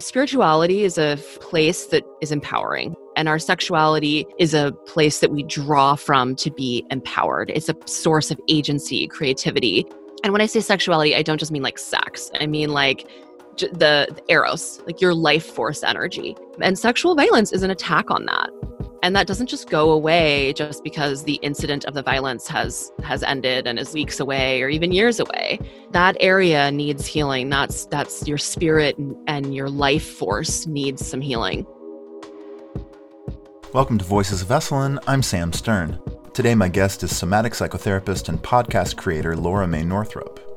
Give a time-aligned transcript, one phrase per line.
[0.00, 5.44] Spirituality is a place that is empowering, and our sexuality is a place that we
[5.44, 7.50] draw from to be empowered.
[7.50, 9.86] It's a source of agency, creativity.
[10.24, 13.08] And when I say sexuality, I don't just mean like sex, I mean like
[13.56, 16.36] the, the eros, like your life force energy.
[16.60, 18.43] And sexual violence is an attack on that
[19.04, 23.22] and that doesn't just go away just because the incident of the violence has has
[23.22, 25.60] ended and is weeks away or even years away.
[25.90, 27.50] That area needs healing.
[27.50, 31.66] That's that's your spirit and your life force needs some healing.
[33.74, 34.98] Welcome to voices of esalen.
[35.06, 36.00] I'm sam stern.
[36.32, 40.53] Today my guest is somatic psychotherapist and podcast creator laura mae northrup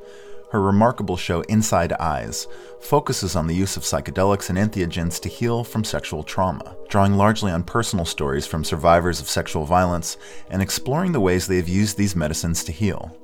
[0.51, 2.47] her remarkable show Inside Eyes
[2.79, 7.51] focuses on the use of psychedelics and entheogens to heal from sexual trauma, drawing largely
[7.51, 10.17] on personal stories from survivors of sexual violence
[10.49, 13.17] and exploring the ways they have used these medicines to heal.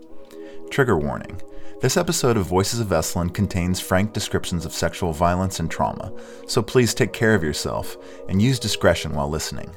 [0.69, 1.41] Trigger warning.
[1.81, 6.13] This episode of Voices of Esalen contains frank descriptions of sexual violence and trauma,
[6.47, 7.97] so please take care of yourself
[8.29, 9.69] and use discretion while listening.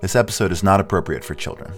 [0.00, 1.72] This episode is not appropriate for children.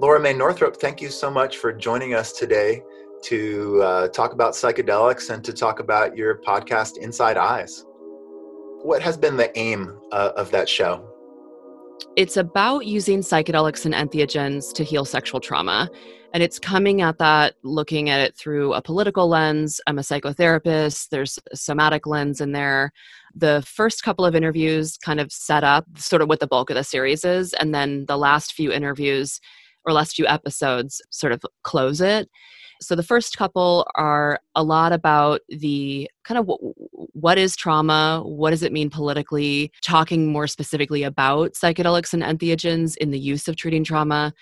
[0.00, 2.82] Laura Mae Northrup, thank you so much for joining us today
[3.24, 7.84] to uh, talk about psychedelics and to talk about your podcast, Inside Eyes.
[8.82, 11.04] What has been the aim uh, of that show?
[12.14, 15.90] It's about using psychedelics and entheogens to heal sexual trauma.
[16.32, 19.80] And it's coming at that, looking at it through a political lens.
[19.88, 22.92] I'm a psychotherapist, there's a somatic lens in there.
[23.34, 26.76] The first couple of interviews kind of set up sort of what the bulk of
[26.76, 27.52] the series is.
[27.54, 29.40] And then the last few interviews
[29.88, 32.28] or last few episodes sort of close it.
[32.80, 36.72] So the first couple are a lot about the kind of w-
[37.12, 42.96] what is trauma, what does it mean politically, talking more specifically about psychedelics and entheogens
[42.98, 44.32] in the use of treating trauma.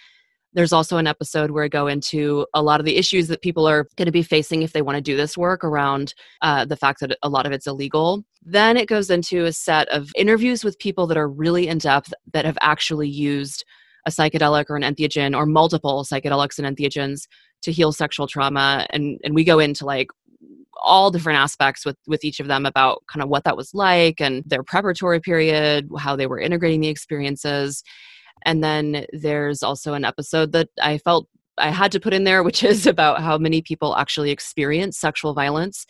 [0.52, 3.66] There's also an episode where I go into a lot of the issues that people
[3.66, 6.76] are going to be facing if they want to do this work around uh, the
[6.76, 8.24] fact that a lot of it's illegal.
[8.42, 12.12] Then it goes into a set of interviews with people that are really in depth
[12.32, 13.64] that have actually used
[14.06, 17.26] a psychedelic or an entheogen or multiple psychedelics and entheogens
[17.62, 18.86] to heal sexual trauma.
[18.90, 20.08] And and we go into like
[20.82, 24.20] all different aspects with with each of them about kind of what that was like
[24.20, 27.82] and their preparatory period how they were integrating the experiences.
[28.44, 31.26] And then there's also an episode that i felt
[31.58, 35.34] i had to put in there which is about how many people actually experience sexual
[35.34, 35.86] violence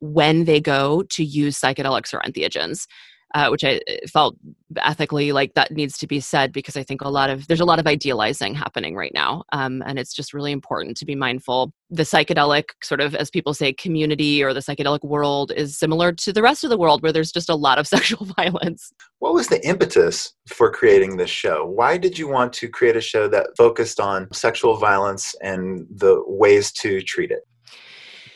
[0.00, 2.86] when they go to use psychedelics or entheogens
[3.34, 4.36] uh, which I uh, felt
[4.78, 7.64] ethically like that needs to be said because I think a lot of there's a
[7.64, 11.72] lot of idealizing happening right now, um, and it's just really important to be mindful.
[11.90, 16.32] The psychedelic sort of, as people say, community or the psychedelic world is similar to
[16.32, 18.92] the rest of the world where there's just a lot of sexual violence.
[19.18, 21.66] What was the impetus for creating this show?
[21.66, 26.22] Why did you want to create a show that focused on sexual violence and the
[26.26, 27.40] ways to treat it?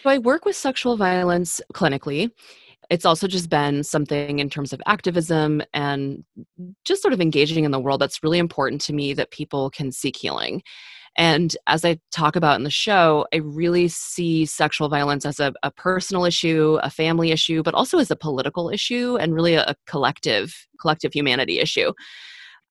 [0.03, 2.31] So I work with sexual violence clinically
[2.91, 6.25] it's also just been something in terms of activism and
[6.85, 9.93] just sort of engaging in the world that's really important to me that people can
[9.93, 10.63] seek healing.
[11.17, 15.53] And as I talk about in the show, I really see sexual violence as a,
[15.63, 19.63] a personal issue, a family issue, but also as a political issue and really a,
[19.63, 21.93] a collective, collective humanity issue.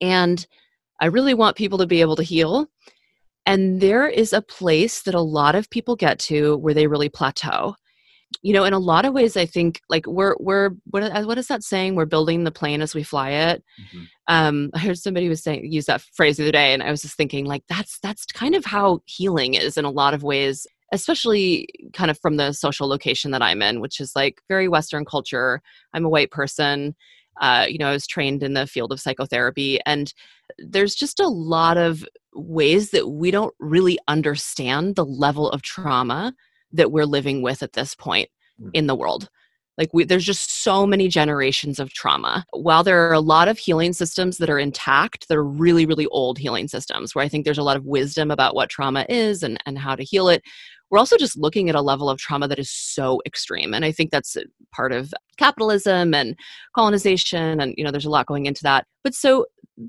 [0.01, 0.45] And
[0.99, 2.67] I really want people to be able to heal.
[3.45, 7.09] And there is a place that a lot of people get to where they really
[7.09, 7.75] plateau
[8.41, 11.37] you know in a lot of ways i think like we're we're what, uh, what
[11.37, 11.95] is that saying?
[11.95, 13.63] We're building the plane as we fly it.
[13.81, 14.03] Mm-hmm.
[14.27, 17.01] um i heard somebody was saying use that phrase the other day and i was
[17.01, 20.67] just thinking like that's that's kind of how healing is in a lot of ways
[20.91, 25.05] especially kind of from the social location that i'm in which is like very western
[25.05, 25.61] culture.
[25.93, 26.95] I'm a white person.
[27.41, 30.13] Uh, you know i was trained in the field of psychotherapy and
[30.57, 32.03] there's just a lot of
[32.33, 36.33] ways that we don't really understand the level of trauma
[36.73, 38.29] that we're living with at this point
[38.61, 38.69] mm.
[38.73, 39.29] in the world.
[39.79, 42.45] Like we, there's just so many generations of trauma.
[42.51, 46.05] While there are a lot of healing systems that are intact that are really really
[46.07, 49.41] old healing systems where i think there's a lot of wisdom about what trauma is
[49.41, 50.43] and, and how to heal it.
[50.89, 53.91] We're also just looking at a level of trauma that is so extreme and i
[53.91, 54.35] think that's
[54.73, 56.35] part of capitalism and
[56.75, 58.85] colonization and you know there's a lot going into that.
[59.03, 59.45] But so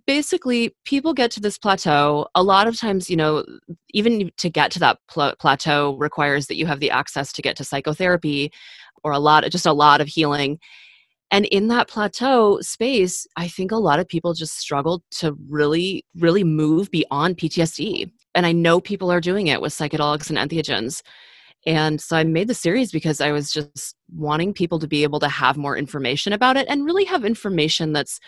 [0.07, 2.27] basically people get to this plateau.
[2.35, 3.45] A lot of times you know
[3.93, 7.57] even to get to that pl- plateau requires that you have the access to get
[7.57, 8.53] to psychotherapy
[9.03, 10.59] or a lot just a lot of healing.
[11.33, 16.05] And in that plateau space i think a lot of people just struggle to really
[16.17, 21.03] really move beyond ptsd and i know people are doing it with psychedelics and entheogens.
[21.67, 25.21] And so i made the series because i was just wanting people to be able
[25.21, 28.19] to have more information about it and really have information that's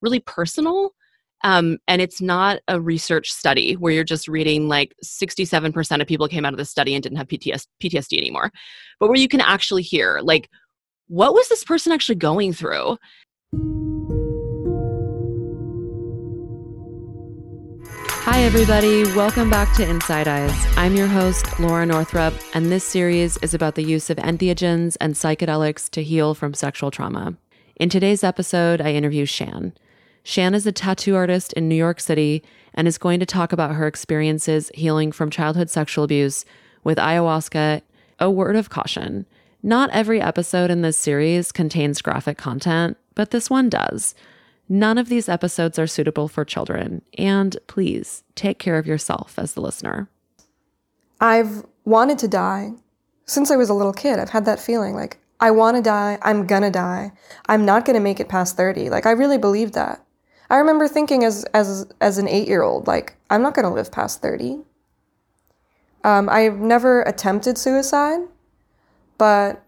[0.00, 0.92] really personal
[1.44, 6.28] um, and it's not a research study where you're just reading like 67% of people
[6.28, 8.50] came out of the study and didn't have PTS- PTSD anymore,
[9.00, 10.48] but where you can actually hear like
[11.08, 12.96] what was this person actually going through?
[18.24, 19.04] Hi, everybody.
[19.16, 20.66] Welcome back to Inside Eyes.
[20.76, 25.14] I'm your host, Laura Northrup, and this series is about the use of entheogens and
[25.14, 27.36] psychedelics to heal from sexual trauma.
[27.76, 29.74] In today's episode, I interview Shan.
[30.24, 32.42] Shan is a tattoo artist in New York City
[32.74, 36.44] and is going to talk about her experiences healing from childhood sexual abuse
[36.84, 37.82] with ayahuasca.
[38.18, 39.26] A word of caution
[39.62, 44.16] not every episode in this series contains graphic content, but this one does.
[44.68, 49.54] None of these episodes are suitable for children, and please take care of yourself as
[49.54, 50.08] the listener.
[51.20, 52.72] I've wanted to die
[53.24, 54.18] since I was a little kid.
[54.18, 57.12] I've had that feeling like, I want to die, I'm gonna die,
[57.46, 58.90] I'm not gonna make it past 30.
[58.90, 60.04] Like, I really believed that.
[60.52, 63.90] I remember thinking as, as, as an eight year old, like, I'm not gonna live
[63.90, 64.58] past 30.
[66.04, 68.20] Um, I've never attempted suicide,
[69.16, 69.64] but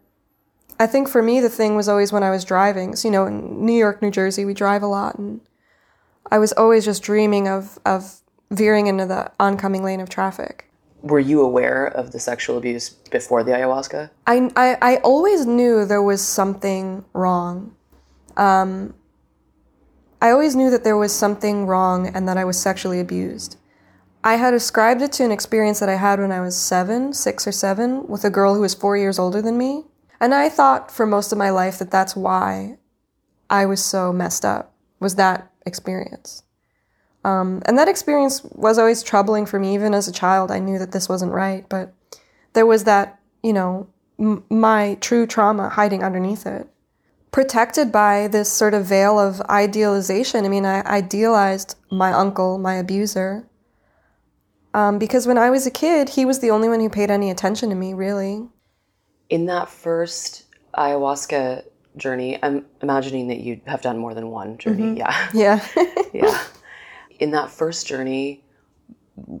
[0.79, 2.95] I think for me, the thing was always when I was driving.
[2.95, 5.41] So, you know, in New York, New Jersey, we drive a lot, and
[6.31, 8.21] I was always just dreaming of, of
[8.51, 10.69] veering into the oncoming lane of traffic.
[11.01, 14.11] Were you aware of the sexual abuse before the ayahuasca?
[14.27, 17.75] I, I, I always knew there was something wrong.
[18.37, 18.93] Um,
[20.21, 23.57] I always knew that there was something wrong and that I was sexually abused.
[24.23, 27.45] I had ascribed it to an experience that I had when I was seven, six
[27.45, 29.83] or seven, with a girl who was four years older than me.
[30.19, 32.77] And I thought for most of my life that that's why
[33.49, 36.43] I was so messed up, was that experience.
[37.23, 40.51] Um, and that experience was always troubling for me, even as a child.
[40.51, 41.93] I knew that this wasn't right, but
[42.53, 43.87] there was that, you know,
[44.19, 46.67] m- my true trauma hiding underneath it.
[47.35, 50.45] Protected by this sort of veil of idealization.
[50.45, 53.47] I mean, I idealized my uncle, my abuser,
[54.73, 57.29] um, because when I was a kid, he was the only one who paid any
[57.29, 58.47] attention to me, really
[59.29, 60.45] in that first
[60.77, 61.63] ayahuasca
[61.97, 64.95] journey, I'm imagining that you have done more than one journey.
[64.95, 64.97] Mm-hmm.
[64.97, 65.61] Yeah.
[65.73, 66.03] Yeah.
[66.13, 66.43] yeah.
[67.19, 68.43] In that first journey,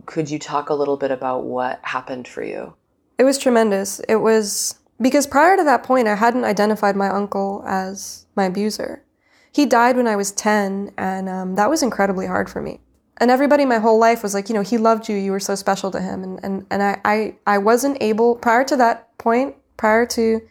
[0.05, 2.73] could you talk a little bit about what happened for you?
[3.17, 3.99] It was tremendous.
[4.07, 9.03] It was because prior to that point, I hadn't identified my uncle as my abuser.
[9.51, 12.79] He died when I was 10, and um, that was incredibly hard for me.
[13.17, 15.55] And everybody my whole life was like, you know, he loved you, you were so
[15.55, 16.23] special to him.
[16.23, 20.41] And, and, and I, I, I wasn't able, prior to that point, prior to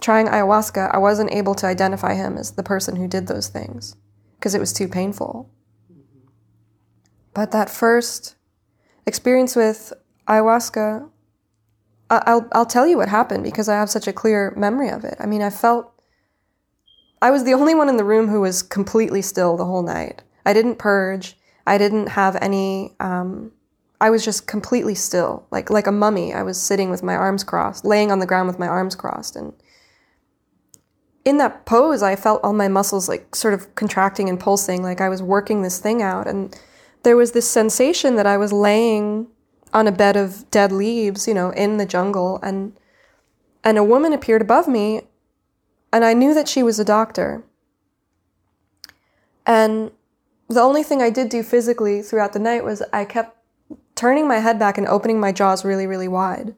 [0.00, 3.96] trying ayahuasca, I wasn't able to identify him as the person who did those things
[4.38, 5.50] because it was too painful.
[7.34, 8.34] But that first
[9.06, 9.92] experience with
[10.28, 11.08] ayahuasca,
[12.26, 15.16] I'll, I'll tell you what happened because I have such a clear memory of it.
[15.18, 15.92] I mean, I felt
[17.20, 20.22] I was the only one in the room who was completely still the whole night.
[20.44, 21.36] I didn't purge.
[21.66, 23.52] I didn't have any um,
[24.00, 26.34] I was just completely still, like like a mummy.
[26.34, 29.36] I was sitting with my arms crossed, laying on the ground with my arms crossed,
[29.36, 29.52] and
[31.24, 35.00] in that pose, I felt all my muscles like sort of contracting and pulsing, like
[35.00, 36.26] I was working this thing out.
[36.26, 36.52] And
[37.04, 39.28] there was this sensation that I was laying
[39.72, 42.78] on a bed of dead leaves, you know, in the jungle, and
[43.64, 45.02] and a woman appeared above me,
[45.92, 47.42] and I knew that she was a doctor.
[49.46, 49.92] And
[50.48, 53.36] the only thing I did do physically throughout the night was I kept
[53.94, 56.54] turning my head back and opening my jaws really, really wide.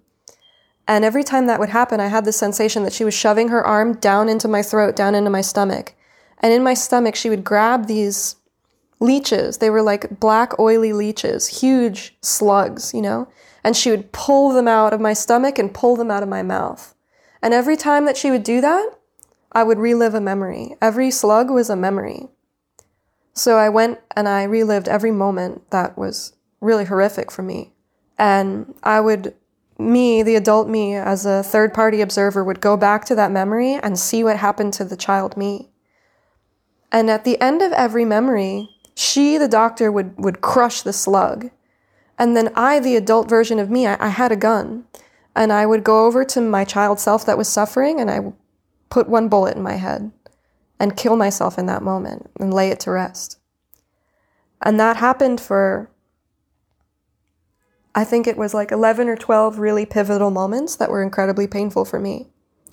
[0.87, 3.65] And every time that would happen, I had the sensation that she was shoving her
[3.65, 5.94] arm down into my throat, down into my stomach.
[6.41, 8.36] And in my stomach, she would grab these
[9.01, 9.58] leeches.
[9.58, 13.29] They were like black, oily leeches, huge slugs, you know?
[13.63, 16.43] And she would pull them out of my stomach and pull them out of my
[16.43, 16.94] mouth.
[17.43, 18.98] And every time that she would do that,
[19.53, 20.77] I would relive a memory.
[20.82, 22.29] Every slug was a memory.
[23.34, 27.72] So I went and I relived every moment that was really horrific for me.
[28.19, 29.34] And I would,
[29.79, 33.74] me, the adult me, as a third party observer, would go back to that memory
[33.74, 35.70] and see what happened to the child me.
[36.93, 41.51] And at the end of every memory, she, the doctor, would, would crush the slug.
[42.19, 44.84] And then I, the adult version of me, I, I had a gun.
[45.36, 48.32] And I would go over to my child self that was suffering and I
[48.89, 50.13] put one bullet in my head
[50.79, 53.39] and kill myself in that moment and lay it to rest.
[54.63, 55.91] And that happened for
[57.96, 61.84] I think it was like 11 or 12 really pivotal moments that were incredibly painful
[61.84, 62.29] for me.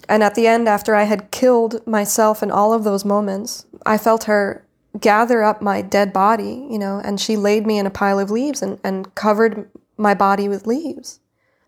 [0.10, 4.00] And at the end, after I had killed myself in all of those moments, I
[4.00, 4.66] felt her
[5.00, 8.30] gather up my dead body, you know, and she laid me in a pile of
[8.30, 11.20] leaves and, and covered my body with leaves.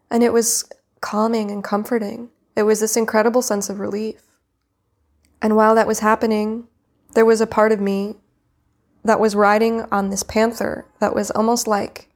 [0.09, 0.65] And it was
[1.01, 2.29] calming and comforting.
[2.55, 4.21] It was this incredible sense of relief.
[5.41, 6.67] And while that was happening,
[7.13, 8.15] there was a part of me
[9.03, 12.09] that was riding on this panther that was almost like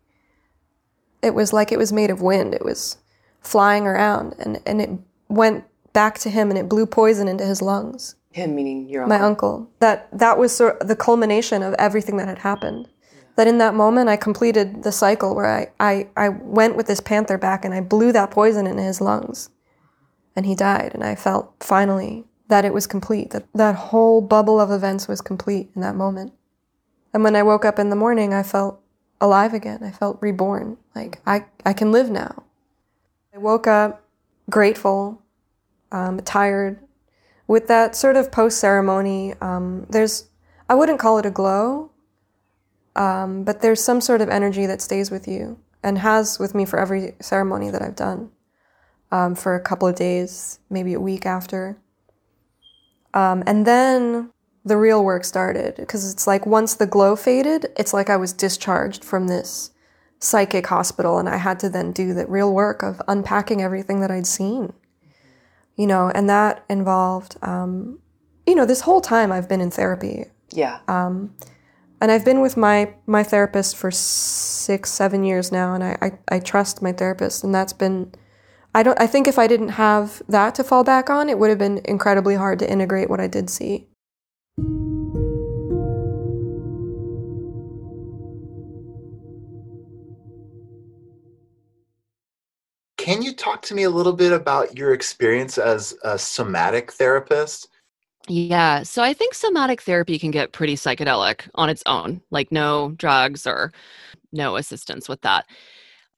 [1.21, 2.53] it was like it was made of wind.
[2.53, 2.97] It was
[3.41, 4.89] flying around and, and it
[5.27, 8.15] went back to him and it blew poison into his lungs.
[8.37, 9.17] Him meaning your uncle.
[9.17, 9.69] My uncle.
[9.79, 12.87] That that was sort of the culmination of everything that had happened.
[13.35, 16.99] That in that moment I completed the cycle where I, I, I went with this
[16.99, 19.49] panther back and I blew that poison into his lungs.
[20.35, 20.91] And he died.
[20.93, 25.21] And I felt finally that it was complete, that that whole bubble of events was
[25.21, 26.33] complete in that moment.
[27.13, 28.79] And when I woke up in the morning, I felt
[29.19, 29.83] alive again.
[29.83, 30.77] I felt reborn.
[30.95, 32.43] Like I, I can live now.
[33.33, 34.03] I woke up
[34.49, 35.21] grateful,
[35.91, 36.79] um, tired,
[37.47, 39.33] with that sort of post ceremony.
[39.41, 40.27] Um, there's,
[40.69, 41.91] I wouldn't call it a glow,
[42.95, 46.65] um, but there's some sort of energy that stays with you and has with me
[46.65, 48.31] for every ceremony that I've done
[49.11, 51.77] um, for a couple of days, maybe a week after.
[53.13, 54.31] Um, and then
[54.65, 58.33] the real work started because it's like once the glow faded, it's like I was
[58.33, 59.71] discharged from this
[60.19, 64.11] psychic hospital and I had to then do the real work of unpacking everything that
[64.11, 64.73] I'd seen.
[65.77, 67.99] You know, and that involved, um,
[68.45, 70.25] you know, this whole time I've been in therapy.
[70.51, 70.79] Yeah.
[70.87, 71.35] Um,
[72.01, 76.11] and I've been with my my therapist for six, seven years now, and I, I,
[76.35, 78.13] I trust my therapist, and that's been.
[78.75, 78.99] I don't.
[78.99, 81.81] I think if I didn't have that to fall back on, it would have been
[81.85, 83.87] incredibly hard to integrate what I did see.
[93.07, 97.69] Can you talk to me a little bit about your experience as a somatic therapist?
[98.27, 98.83] Yeah.
[98.83, 103.47] So I think somatic therapy can get pretty psychedelic on its own, like no drugs
[103.47, 103.71] or
[104.33, 105.45] no assistance with that.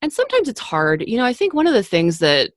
[0.01, 1.07] And sometimes it's hard.
[1.07, 2.53] You know, I think one of the things that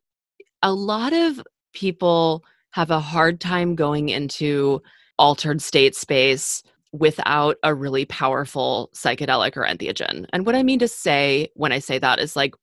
[0.62, 1.42] a lot of
[1.74, 4.80] people have a hard time going into
[5.18, 6.62] altered state space
[6.92, 10.24] without a really powerful psychedelic or entheogen.
[10.32, 12.54] And what I mean to say when I say that is like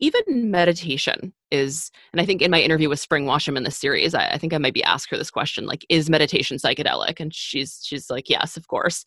[0.00, 4.14] even meditation is and i think in my interview with spring washam in this series
[4.14, 7.20] I, I, think i might be asked her this question like is meditation psychedelic?
[7.20, 9.04] And she's she's like yes of course.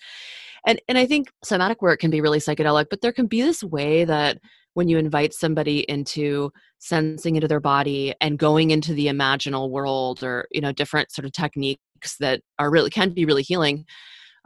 [0.65, 3.63] And and i think somatic work can be really psychedelic but there can be this
[3.63, 4.39] way that
[4.73, 10.23] when you invite somebody into sensing into their body and going into the imaginal world
[10.23, 13.85] or you know different sort of techniques that are really can be really healing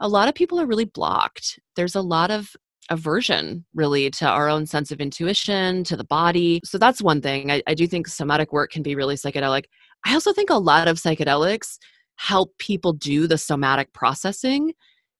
[0.00, 1.58] a lot of people are really blocked.
[1.74, 2.54] There's a lot of
[2.90, 6.60] aversion really to our own sense of intuition, to the body.
[6.64, 7.50] So that's one thing.
[7.50, 9.64] I, I do think somatic work can be really psychedelic.
[10.04, 11.78] I also think a lot of psychedelics
[12.16, 14.72] help people do the somatic processing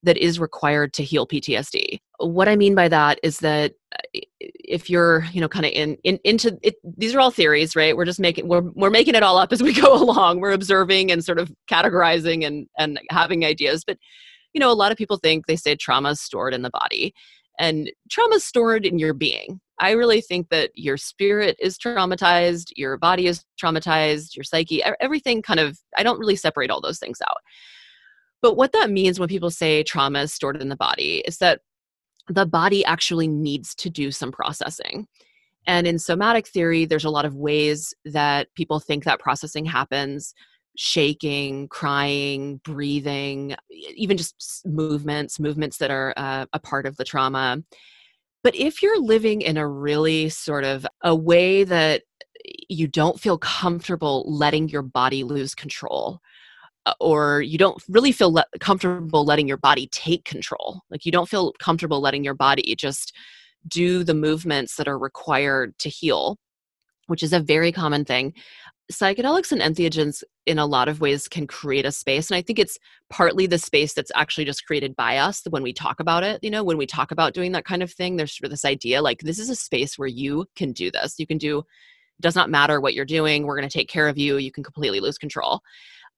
[0.03, 1.99] that is required to heal PTSD.
[2.19, 5.97] What I mean by that is that uh, if you're, you know, kind of in,
[6.05, 7.97] in into it, these are all theories, right?
[7.97, 10.41] We're just making we're we're making it all up as we go along.
[10.41, 13.99] We're observing and sort of categorizing and and having ideas, but
[14.55, 17.13] you know, a lot of people think they say trauma is stored in the body
[17.59, 19.61] and trauma is stored in your being.
[19.79, 25.43] I really think that your spirit is traumatized, your body is traumatized, your psyche, everything
[25.43, 27.39] kind of, I don't really separate all those things out.
[28.41, 31.61] But what that means when people say trauma is stored in the body is that
[32.29, 35.07] the body actually needs to do some processing.
[35.67, 40.33] And in somatic theory, there's a lot of ways that people think that processing happens
[40.77, 47.63] shaking, crying, breathing, even just movements, movements that are uh, a part of the trauma.
[48.43, 52.03] But if you're living in a really sort of a way that
[52.69, 56.21] you don't feel comfortable letting your body lose control,
[56.85, 61.13] uh, or you don't really feel le- comfortable letting your body take control, like you
[61.13, 63.13] don't feel comfortable letting your body just
[63.67, 66.39] do the movements that are required to heal,
[67.09, 68.33] which is a very common thing
[68.91, 72.59] psychedelics and entheogens in a lot of ways can create a space and i think
[72.59, 72.79] it's
[73.11, 76.51] partly the space that's actually just created by us when we talk about it you
[76.51, 79.03] know when we talk about doing that kind of thing there's sort of this idea
[79.03, 81.19] like this is a space where you can do this.
[81.19, 84.09] You can do it does not matter what you're doing we're going to take care
[84.09, 85.61] of you you can completely lose control.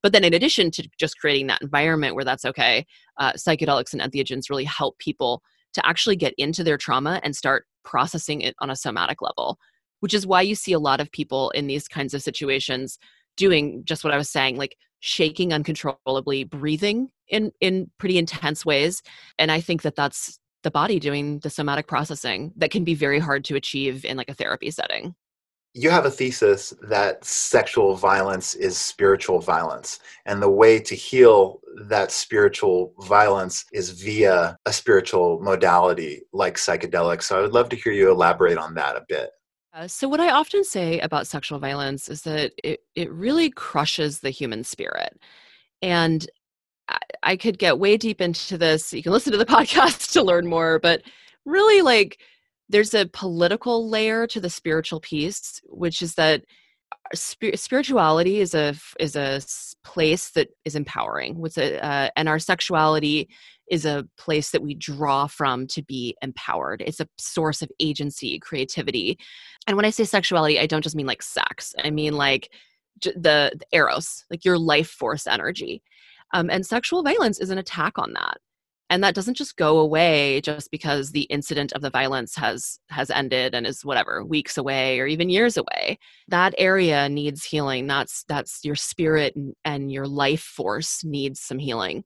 [0.03, 4.03] But then in addition to just creating that environment where that's okay uh, psychedelics and
[4.03, 8.71] entheogens really help people to actually get into their trauma and start processing it on
[8.71, 9.59] a somatic level
[10.01, 12.99] which is why you see a lot of people in these kinds of situations
[13.37, 19.03] doing just what I was saying, like shaking uncontrollably, breathing in in pretty intense ways,
[19.39, 23.19] and I think that that's the body doing the somatic processing that can be very
[23.19, 25.15] hard to achieve in like a therapy setting.
[25.75, 31.61] You have a thesis that sexual violence is spiritual violence, and the way to heal
[31.83, 37.25] that spiritual violence is via a spiritual modality like psychedelics.
[37.25, 39.31] So I would love to hear you elaborate on that a bit.
[39.75, 44.21] Uh, so, what I often say about sexual violence is that it, it really crushes
[44.21, 45.19] the human spirit.
[45.83, 46.27] And
[46.89, 48.93] I, I could get way deep into this.
[48.93, 51.03] You can listen to the podcast to learn more, but
[51.45, 52.19] really, like,
[52.69, 56.45] there's a political layer to the spiritual piece, which is that
[57.15, 59.41] spirituality is a is a
[59.85, 63.29] place that is empowering with a, uh, and our sexuality
[63.71, 66.83] is a place that we draw from to be empowered.
[66.85, 69.19] It's a source of agency creativity.
[69.67, 71.75] And when i say sexuality i don't just mean like sex.
[71.83, 72.51] I mean like
[73.03, 75.83] the, the eros like your life force energy.
[76.35, 78.39] Um, and sexual violence is an attack on that.
[78.91, 83.11] And that doesn't just go away just because the incident of the violence has has
[83.11, 85.99] ended and is whatever weeks away or even years away.
[86.29, 87.87] That area needs healing.
[87.87, 92.05] That's that's your spirit and, and your life force needs some healing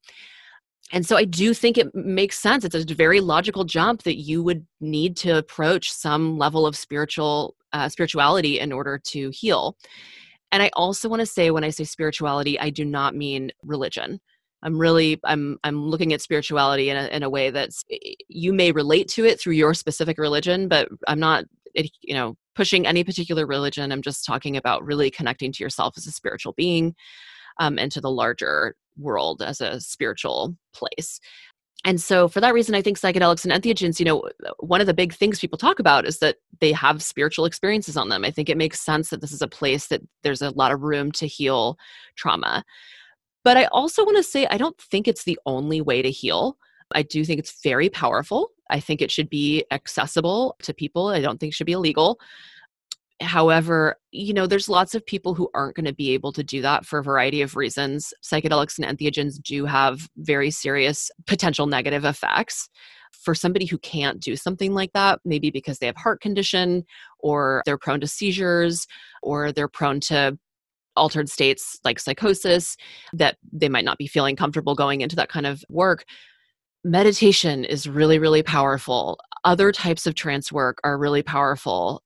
[0.93, 2.65] and so i do think it makes sense.
[2.65, 7.57] It's a very logical jump that you would need to approach some level of spiritual
[7.73, 9.77] uh, spirituality in order to heal.
[10.53, 14.21] And i also want to say when i say spirituality i do not mean religion.
[14.63, 17.85] I'm really I'm I'm looking at spirituality in a in a way that's
[18.29, 21.45] you may relate to it through your specific religion, but I'm not
[21.75, 23.91] you know pushing any particular religion.
[23.91, 26.95] I'm just talking about really connecting to yourself as a spiritual being
[27.59, 31.21] um, and to the larger world as a spiritual place.
[31.85, 34.23] And so, for that reason, I think psychedelics and entheogens, you know,
[34.61, 38.09] one of the big things people talk about is that they have spiritual experiences on
[38.09, 38.25] them.
[38.25, 40.83] I think it makes sense that this is a place that there's a lot of
[40.83, 41.77] room to heal
[42.15, 42.65] trauma.
[43.43, 46.57] But I also want to say, I don't think it's the only way to heal.
[46.95, 48.51] I do think it's very powerful.
[48.71, 51.09] I think it should be accessible to people.
[51.09, 52.21] I don't think it should be illegal.
[53.21, 56.63] However, you know, there's lots of people who aren't going to be able to do
[56.63, 58.13] that for a variety of reasons.
[58.23, 62.69] Psychedelics and entheogens do have very serious potential negative effects.
[63.25, 66.85] For somebody who can't do something like that, maybe because they have heart condition
[67.21, 68.87] or they're prone to seizures
[69.23, 70.39] or they're prone to
[70.97, 72.77] altered states like psychosis
[73.13, 76.05] that they might not be feeling comfortable going into that kind of work
[76.85, 82.03] meditation is really really powerful other types of trance work are really powerful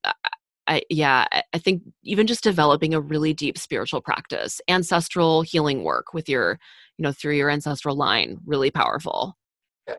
[0.69, 6.13] I, yeah, I think even just developing a really deep spiritual practice, ancestral healing work
[6.13, 6.59] with your,
[6.99, 9.37] you know, through your ancestral line, really powerful.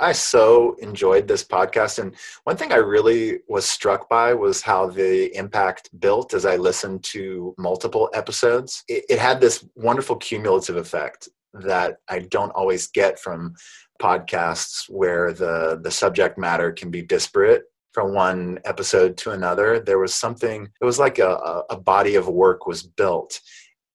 [0.01, 1.99] I so enjoyed this podcast.
[1.99, 6.57] And one thing I really was struck by was how the impact built as I
[6.57, 8.83] listened to multiple episodes.
[8.89, 13.55] It, it, had this wonderful cumulative effect that I don't always get from
[14.01, 19.79] podcasts where the, the subject matter can be disparate from one episode to another.
[19.79, 23.39] There was something, it was like a, a body of work was built.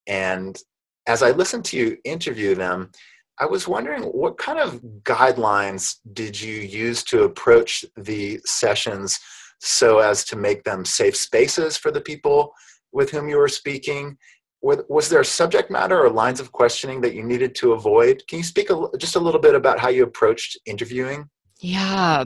[0.07, 0.59] And
[1.07, 2.91] as I listened to you interview them,
[3.39, 9.19] I was wondering what kind of guidelines did you use to approach the sessions
[9.61, 12.53] so as to make them safe spaces for the people
[12.93, 14.17] with whom you were speaking?
[14.61, 18.23] Was there a subject matter or lines of questioning that you needed to avoid?
[18.29, 21.29] Can you speak a, just a little bit about how you approached interviewing?
[21.59, 22.25] Yeah,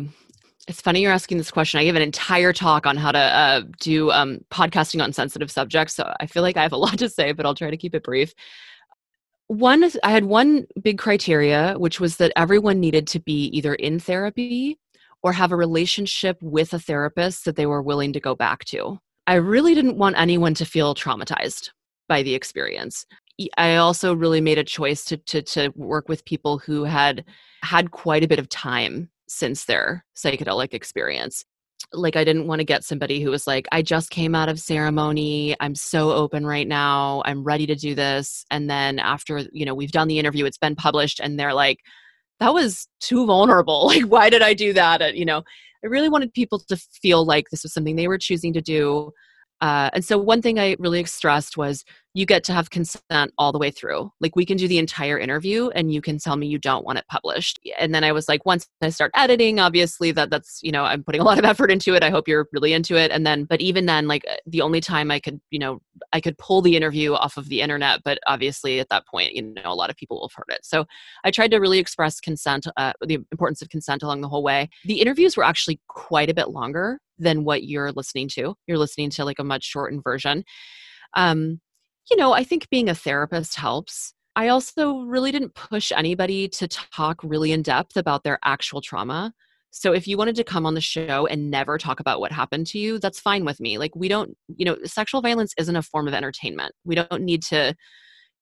[0.67, 1.79] it's funny you're asking this question.
[1.79, 5.95] I gave an entire talk on how to uh, do um, podcasting on sensitive subjects.
[5.95, 7.95] So I feel like I have a lot to say, but I'll try to keep
[7.95, 8.35] it brief
[9.49, 14.01] one i had one big criteria which was that everyone needed to be either in
[14.01, 14.79] therapy
[15.23, 18.99] or have a relationship with a therapist that they were willing to go back to
[19.27, 21.71] i really didn't want anyone to feel traumatized
[22.09, 23.07] by the experience
[23.57, 27.25] i also really made a choice to to, to work with people who had
[27.63, 31.45] had quite a bit of time since their psychedelic experience
[31.93, 34.59] like I didn't want to get somebody who was like, I just came out of
[34.59, 35.55] ceremony.
[35.61, 37.23] I'm so open right now.
[37.25, 38.45] I'm ready to do this.
[38.51, 41.79] And then after, you know, we've done the interview, it's been published, and they're like,
[42.41, 43.87] that was too vulnerable.
[43.97, 45.01] Like, why did I do that?
[45.01, 45.43] Uh, you know,
[45.85, 49.13] I really wanted people to feel like this was something they were choosing to do.
[49.61, 51.85] Uh, and so one thing I really stressed was
[52.17, 54.11] you get to have consent all the way through.
[54.21, 56.99] Like we can do the entire interview and you can tell me you don't want
[56.99, 57.61] it published.
[57.79, 61.05] And then I was like, once I start editing, obviously that that's, you know, I'm
[61.05, 62.03] putting a lot of effort into it.
[62.03, 63.11] I hope you're really into it.
[63.11, 65.81] And then, but even then, like uh, the only time I could, you know,
[66.15, 69.43] I could pull the interview off of the internet, but obviously at that point, you
[69.43, 70.65] know, a lot of people will have heard it.
[70.65, 70.87] So
[71.25, 74.71] I tried to really express consent, uh, the importance of consent along the whole way.
[74.87, 78.55] The interviews were actually quite a bit longer than what you're listening to.
[78.67, 80.45] You're listening to like a much shortened version.
[81.15, 81.61] Um,
[82.11, 84.13] you know, I think being a therapist helps.
[84.37, 89.33] I also really didn't push anybody to talk really in depth about their actual trauma.
[89.71, 92.67] So if you wanted to come on the show and never talk about what happened
[92.69, 93.79] to you, that's fine with me.
[93.79, 96.73] Like we don't, you know, sexual violence isn't a form of entertainment.
[96.85, 97.75] We don't need to,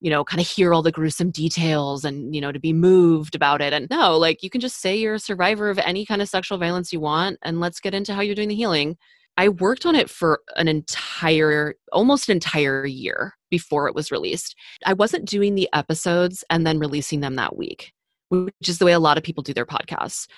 [0.05, 3.35] you know, kind of hear all the gruesome details and, you know, to be moved
[3.35, 3.73] about it.
[3.73, 6.59] And no, like you can just say you're a survivor of any kind of sexual
[6.59, 8.99] violence you want and let's get into how you're doing the healing.
[9.39, 14.55] I worked on it for an entire, almost entire year before it was released.
[14.85, 17.95] I wasn't doing the episodes and then releasing them that week,
[18.29, 20.29] which is the way a lot of people do their podcasts.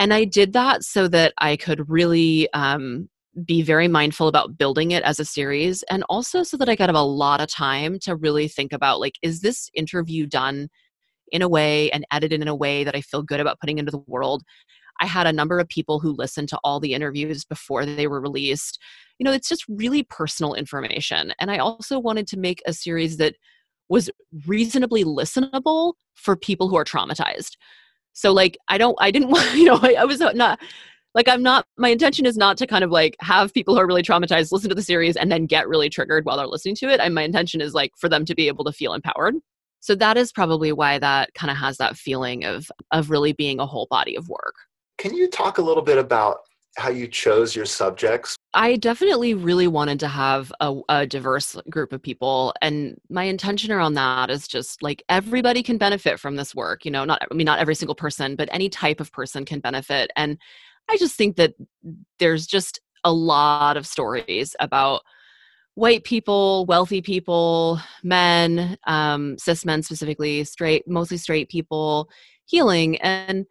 [0.00, 3.08] And I did that so that I could really um,
[3.44, 6.90] be very mindful about building it as a series and also so that I got
[6.90, 10.68] a lot of time to really think about like, is this interview done
[11.30, 13.90] in a way and edited in a way that I feel good about putting into
[13.90, 14.42] the world?
[15.00, 18.20] I had a number of people who listened to all the interviews before they were
[18.20, 18.78] released.
[19.18, 21.32] You know, it's just really personal information.
[21.40, 23.34] And I also wanted to make a series that
[23.88, 24.10] was
[24.46, 27.56] reasonably listenable for people who are traumatized.
[28.12, 30.60] So, like, I don't, I didn't want, you know, I, I was not,
[31.14, 33.86] like i'm not my intention is not to kind of like have people who are
[33.86, 36.88] really traumatized listen to the series and then get really triggered while they're listening to
[36.88, 39.34] it and my intention is like for them to be able to feel empowered
[39.80, 43.60] so that is probably why that kind of has that feeling of of really being
[43.60, 44.54] a whole body of work
[44.98, 46.38] can you talk a little bit about
[46.76, 48.36] how you chose your subjects?
[48.54, 52.54] I definitely really wanted to have a, a, diverse group of people.
[52.62, 56.84] And my intention around that is just like everybody can benefit from this work.
[56.84, 59.60] You know, not, I mean, not every single person, but any type of person can
[59.60, 60.10] benefit.
[60.16, 60.38] And
[60.88, 61.54] I just think that
[62.18, 65.02] there's just a lot of stories about
[65.74, 72.08] white people, wealthy people, men, um, cis men specifically, straight, mostly straight people
[72.44, 73.00] healing.
[73.00, 73.46] And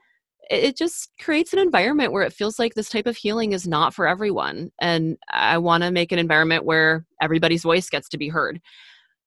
[0.50, 3.94] it just creates an environment where it feels like this type of healing is not
[3.94, 4.72] for everyone.
[4.80, 8.62] And I want to make an environment where everybody's voice gets to be heard.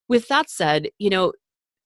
[0.08, 1.32] With that said, you know,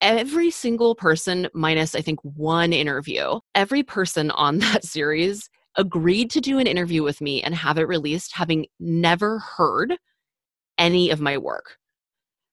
[0.00, 5.48] every single person, minus I think one interview, every person on that series
[5.78, 9.96] agreed to do an interview with me and have it released having never heard
[10.76, 11.78] any of my work.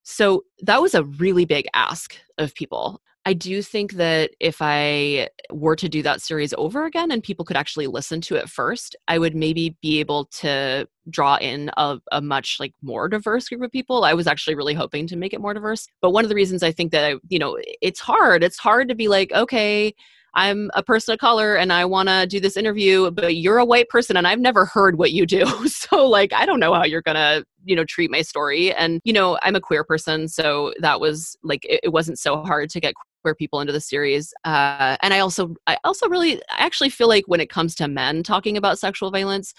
[0.03, 3.01] So that was a really big ask of people.
[3.27, 7.43] I do think that if I were to do that series over again and people
[7.43, 11.97] could actually listen to it first, I would maybe be able to draw in a,
[12.11, 14.03] a, much like more diverse group of people.
[14.03, 15.87] I was actually really hoping to make it more diverse.
[16.01, 18.43] But one of the reasons I think that I, you know, it's hard.
[18.43, 19.95] It's hard to be like, okay,
[20.35, 23.65] I'm a person of color and I want to do this interview, but you're a
[23.65, 25.45] white person and I've never heard what you do.
[25.85, 28.73] So, like, I don't know how you're going to, you know, treat my story.
[28.73, 30.27] And, you know, I'm a queer person.
[30.27, 33.81] So that was like, it, it wasn't so hard to get queer people into the
[33.81, 34.33] series.
[34.45, 37.87] Uh, and I also, I also really, I actually feel like when it comes to
[37.87, 39.53] men talking about sexual violence,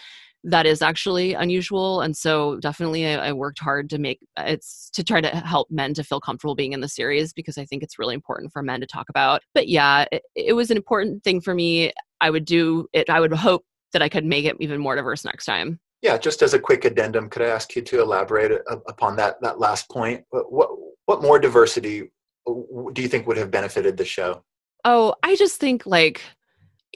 [0.47, 4.89] that is actually unusual and so definitely I, I, worked hard to make uh, it's
[4.91, 7.83] to try to help men to feel comfortable being in the series because i think
[7.83, 9.43] it's really important for men to talk about.
[9.55, 11.93] But yeah it, it was an important thing for me.
[12.21, 15.25] I would do it i would hope that i could make it even more diverse
[15.25, 15.81] next time.
[16.01, 19.41] Yeah just as a quick addendum could i ask you to elaborate uh, upon that
[19.43, 20.25] that last point?
[20.33, 20.71] Uh, what
[21.07, 22.13] what more diversity
[22.47, 24.45] do you think would have benefited the show?
[24.85, 26.23] Oh i just think like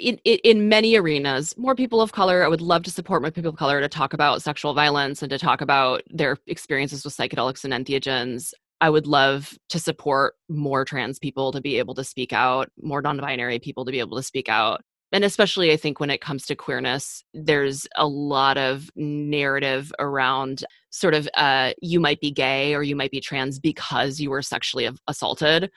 [0.01, 2.45] in, in many arenas, more people of color.
[2.45, 5.31] I would love to support more people of color to talk about sexual violence and
[5.31, 8.53] to talk about their experiences with psychedelics and entheogens.
[8.81, 13.03] I would love to support more trans people to be able to speak out, more
[13.03, 14.81] non binary people to be able to speak out.
[15.13, 20.65] And especially, I think when it comes to queerness, there's a lot of narrative around
[20.91, 24.43] sort of uh, you might be gay or you might be trans because you were
[24.43, 25.71] sexually assaulted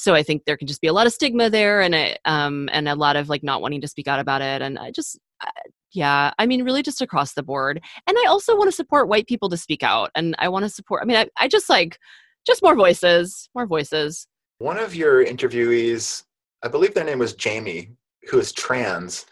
[0.00, 2.68] so I think there can just be a lot of stigma there, and it, um,
[2.72, 5.18] and a lot of like not wanting to speak out about it, and I just.
[5.92, 7.80] yeah, I mean, really just across the board.
[8.06, 10.10] And I also want to support white people to speak out.
[10.14, 11.98] And I want to support, I mean, I, I just like,
[12.46, 14.26] just more voices, more voices.
[14.58, 16.24] One of your interviewees,
[16.62, 17.92] I believe their name was Jamie,
[18.30, 19.26] who is trans.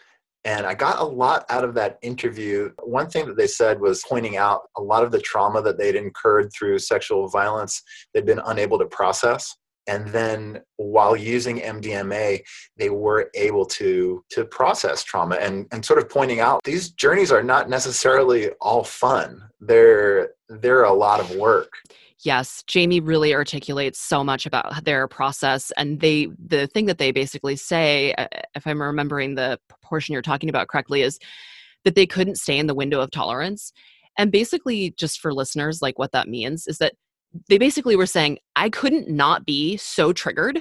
[0.45, 2.73] And I got a lot out of that interview.
[2.83, 5.95] One thing that they said was pointing out a lot of the trauma that they'd
[5.95, 7.83] incurred through sexual violence,
[8.15, 9.55] they'd been unable to process
[9.87, 12.41] and then while using mdma
[12.77, 17.33] they were able to to process trauma and and sort of pointing out these journeys
[17.33, 19.43] are not necessarily all fun.
[19.61, 21.73] They're they're a lot of work.
[22.21, 27.13] Yes jamie really articulates so much about their process and they the thing that they
[27.13, 31.19] basically say uh, if i'm remembering the portion you're talking about correctly is
[31.87, 33.73] that they couldn't stay in the window of tolerance.
[34.19, 36.95] And basically just for listeners like what that means is that
[37.49, 40.61] they basically were saying I couldn't not be so triggered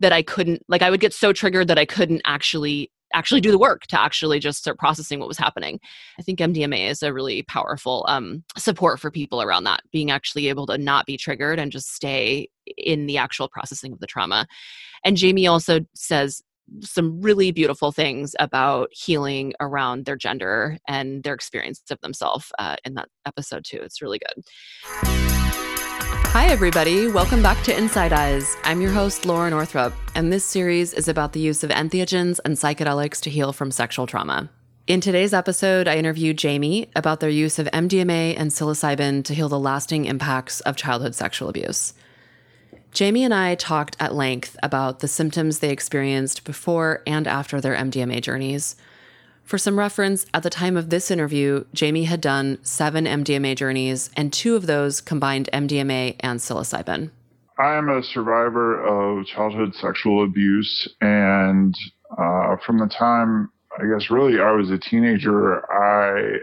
[0.00, 3.50] that I couldn't like I would get so triggered that I couldn't actually actually do
[3.50, 5.78] the work to actually just start processing what was happening.
[6.18, 10.48] I think MDMA is a really powerful um, support for people around that, being actually
[10.48, 14.46] able to not be triggered and just stay in the actual processing of the trauma.
[15.04, 16.42] And Jamie also says
[16.80, 22.76] some really beautiful things about healing around their gender and their experience of themselves uh,
[22.84, 23.80] in that episode too.
[23.82, 25.41] It's really good.
[26.14, 27.08] Hi, everybody.
[27.08, 28.56] Welcome back to Inside Eyes.
[28.64, 32.54] I'm your host, Laura Northrup, and this series is about the use of entheogens and
[32.54, 34.50] psychedelics to heal from sexual trauma.
[34.86, 39.48] In today's episode, I interviewed Jamie about their use of MDMA and psilocybin to heal
[39.48, 41.94] the lasting impacts of childhood sexual abuse.
[42.92, 47.74] Jamie and I talked at length about the symptoms they experienced before and after their
[47.74, 48.76] MDMA journeys
[49.52, 54.08] For some reference, at the time of this interview, Jamie had done seven MDMA journeys,
[54.16, 57.10] and two of those combined MDMA and psilocybin.
[57.58, 61.74] I am a survivor of childhood sexual abuse, and
[62.16, 66.38] uh, from the time I guess really I was a teenager, I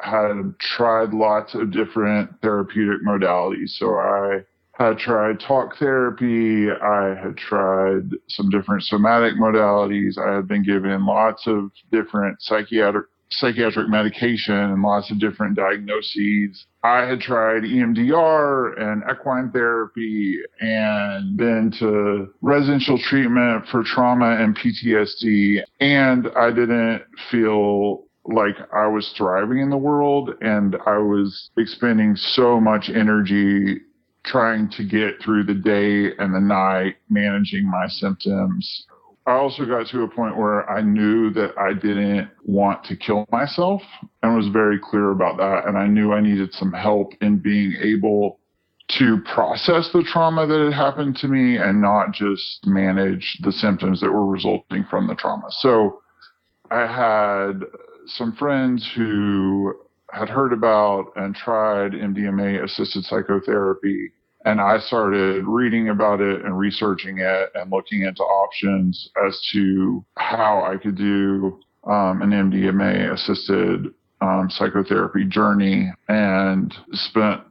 [0.00, 3.70] had tried lots of different therapeutic modalities.
[3.70, 4.44] So I
[4.78, 6.70] had tried talk therapy.
[6.70, 10.18] I had tried some different somatic modalities.
[10.18, 16.66] I had been given lots of different psychiatric psychiatric medication and lots of different diagnoses.
[16.84, 24.56] I had tried EMDR and equine therapy and been to residential treatment for trauma and
[24.56, 25.62] PTSD.
[25.80, 32.16] And I didn't feel like I was thriving in the world and I was expending
[32.16, 33.80] so much energy
[34.24, 38.86] trying to get through the day and the night, managing my symptoms.
[39.26, 43.24] I also got to a point where I knew that I didn't want to kill
[43.30, 43.80] myself
[44.22, 45.66] and was very clear about that.
[45.66, 48.38] And I knew I needed some help in being able
[48.98, 54.00] to process the trauma that had happened to me and not just manage the symptoms
[54.00, 55.46] that were resulting from the trauma.
[55.48, 56.02] So
[56.70, 57.64] I had
[58.06, 59.74] some friends who
[60.14, 64.12] had heard about and tried MDMA assisted psychotherapy.
[64.44, 70.04] And I started reading about it and researching it and looking into options as to
[70.16, 73.86] how I could do um, an MDMA assisted
[74.20, 77.42] um, psychotherapy journey and spent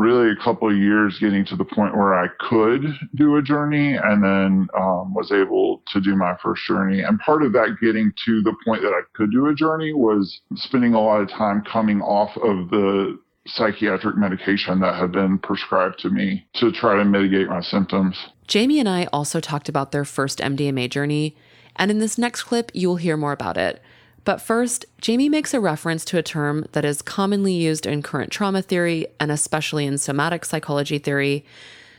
[0.00, 2.82] really a couple of years getting to the point where I could
[3.14, 7.02] do a journey and then um, was able to do my first journey.
[7.02, 10.40] And part of that getting to the point that I could do a journey was
[10.54, 15.98] spending a lot of time coming off of the psychiatric medication that had been prescribed
[15.98, 18.16] to me to try to mitigate my symptoms.
[18.48, 21.36] Jamie and I also talked about their first MDMA journey.
[21.76, 23.82] And in this next clip, you'll hear more about it.
[24.24, 28.30] But first, Jamie makes a reference to a term that is commonly used in current
[28.30, 31.44] trauma theory and especially in somatic psychology theory.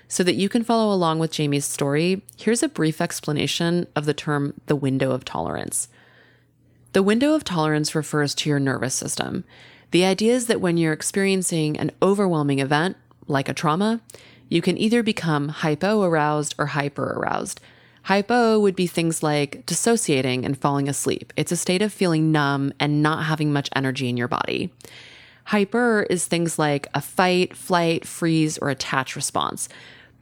[0.08, 4.14] So that you can follow along with Jamie's story, here's a brief explanation of the
[4.14, 5.88] term the window of tolerance.
[6.94, 9.46] The window of tolerance refers to your nervous system.
[9.92, 14.02] The idea is that when you're experiencing an overwhelming event, like a trauma,
[14.50, 17.62] you can either become hypo aroused or hyper aroused.
[18.04, 21.32] Hypo would be things like dissociating and falling asleep.
[21.36, 24.72] It's a state of feeling numb and not having much energy in your body.
[25.46, 29.70] Hyper is things like a fight, flight, freeze, or attach response.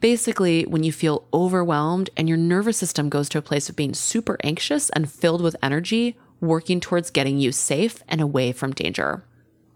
[0.00, 3.94] Basically, when you feel overwhelmed and your nervous system goes to a place of being
[3.94, 9.22] super anxious and filled with energy, working towards getting you safe and away from danger.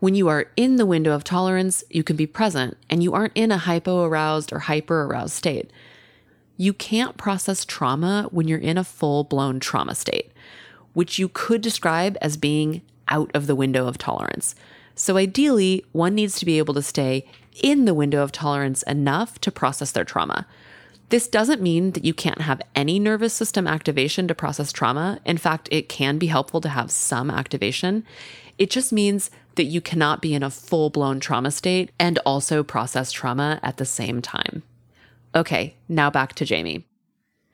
[0.01, 3.37] When you are in the window of tolerance, you can be present and you aren't
[3.37, 5.71] in a hypo aroused or hyper aroused state.
[6.57, 10.33] You can't process trauma when you're in a full blown trauma state,
[10.93, 14.55] which you could describe as being out of the window of tolerance.
[14.95, 17.27] So, ideally, one needs to be able to stay
[17.62, 20.47] in the window of tolerance enough to process their trauma.
[21.09, 25.19] This doesn't mean that you can't have any nervous system activation to process trauma.
[25.25, 28.05] In fact, it can be helpful to have some activation.
[28.59, 32.62] It just means that you cannot be in a full blown trauma state and also
[32.62, 34.62] process trauma at the same time.
[35.35, 36.87] Okay, now back to Jamie.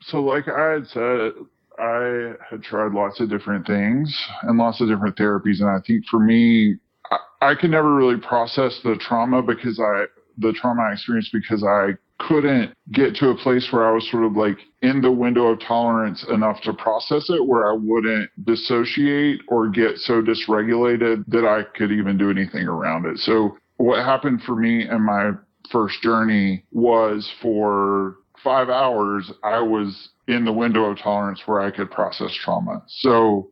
[0.01, 1.31] So, like I had said,
[1.79, 5.61] I had tried lots of different things and lots of different therapies.
[5.61, 6.77] And I think for me,
[7.09, 10.05] I, I could never really process the trauma because I,
[10.37, 11.91] the trauma I experienced because I
[12.27, 15.59] couldn't get to a place where I was sort of like in the window of
[15.59, 21.63] tolerance enough to process it where I wouldn't dissociate or get so dysregulated that I
[21.75, 23.17] could even do anything around it.
[23.17, 25.31] So what happened for me and my
[25.71, 31.71] first journey was for five hours, I was in the window of tolerance where I
[31.71, 32.83] could process trauma.
[32.87, 33.51] So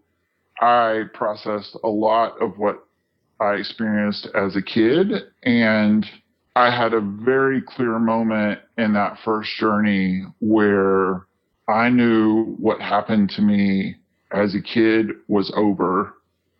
[0.60, 2.86] I processed a lot of what
[3.40, 5.12] I experienced as a kid.
[5.44, 6.06] And
[6.56, 11.26] I had a very clear moment in that first journey where
[11.68, 13.96] I knew what happened to me
[14.32, 16.16] as a kid was over.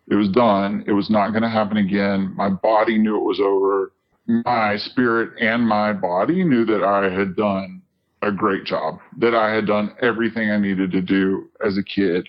[0.08, 0.84] It was done.
[0.86, 2.32] It was not going to happen again.
[2.36, 3.92] My body knew it was over
[4.26, 7.82] my spirit and my body knew that I had done
[8.22, 12.28] a great job, that I had done everything I needed to do as a kid,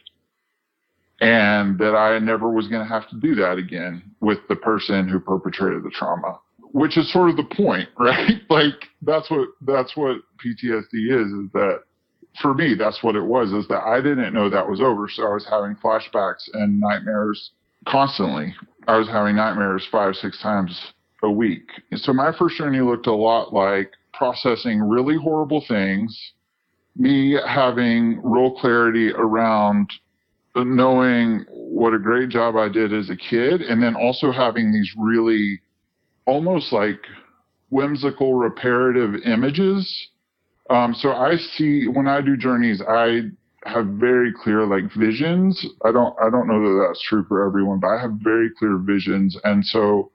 [1.19, 5.07] and that I never was going to have to do that again with the person
[5.07, 6.39] who perpetrated the trauma.
[6.73, 8.41] Which is sort of the point, right?
[8.49, 11.27] like that's what that's what PTSD is.
[11.27, 11.81] Is that
[12.41, 12.75] for me?
[12.75, 13.51] That's what it was.
[13.51, 17.51] Is that I didn't know that was over, so I was having flashbacks and nightmares
[17.85, 18.55] constantly.
[18.87, 21.69] I was having nightmares five, six times a week.
[21.95, 26.33] So my first journey looked a lot like processing really horrible things,
[26.95, 29.91] me having real clarity around
[30.55, 34.91] knowing what a great job I did as a kid, and then also having these
[34.97, 35.61] really
[36.25, 36.99] almost like
[37.69, 40.09] whimsical reparative images.
[40.69, 43.21] Um, so I see when I do journeys, I
[43.65, 45.65] have very clear like visions.
[45.85, 48.77] I don't I don't know that that's true for everyone, but I have very clear
[48.77, 50.10] visions, and so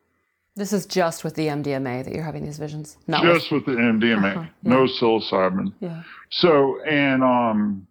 [0.57, 2.97] this is just with the MDMA that you're having these visions.
[3.07, 4.71] Not just with, with the MDMA, uh-huh, yeah.
[4.71, 5.73] no psilocybin.
[5.81, 6.03] Yeah.
[6.31, 7.87] So and um,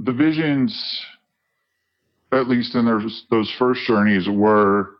[0.00, 1.04] the visions,
[2.32, 4.96] at least in those those first journeys, were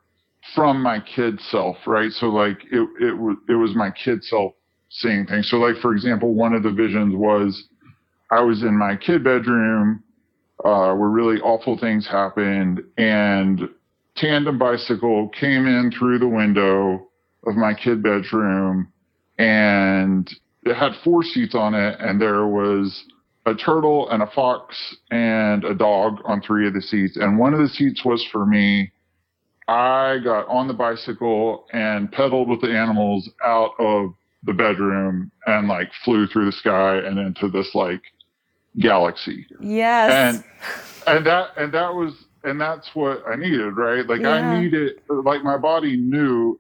[0.55, 2.13] from my kid self, right?
[2.13, 4.53] So like it it was it was my kid self
[4.91, 5.49] seeing things.
[5.51, 7.65] So like for example, one of the visions was
[8.31, 10.03] I was in my kid bedroom
[10.63, 13.69] uh, where really awful things happened, and
[14.17, 17.09] tandem bicycle came in through the window
[17.47, 18.93] of my kid bedroom,
[19.39, 20.31] and
[20.65, 23.05] it had four seats on it, and there was
[23.47, 27.53] a turtle and a fox and a dog on three of the seats, and one
[27.53, 28.93] of the seats was for me.
[29.69, 35.69] I got on the bicycle and pedaled with the animals out of the bedroom and
[35.69, 38.03] like flew through the sky and into this like
[38.79, 39.47] galaxy.
[39.61, 40.37] Yes.
[40.37, 40.45] And
[41.07, 42.13] and that and that was
[42.45, 44.07] and that's what I needed, right?
[44.07, 44.31] Like yeah.
[44.31, 46.59] I needed like my body knew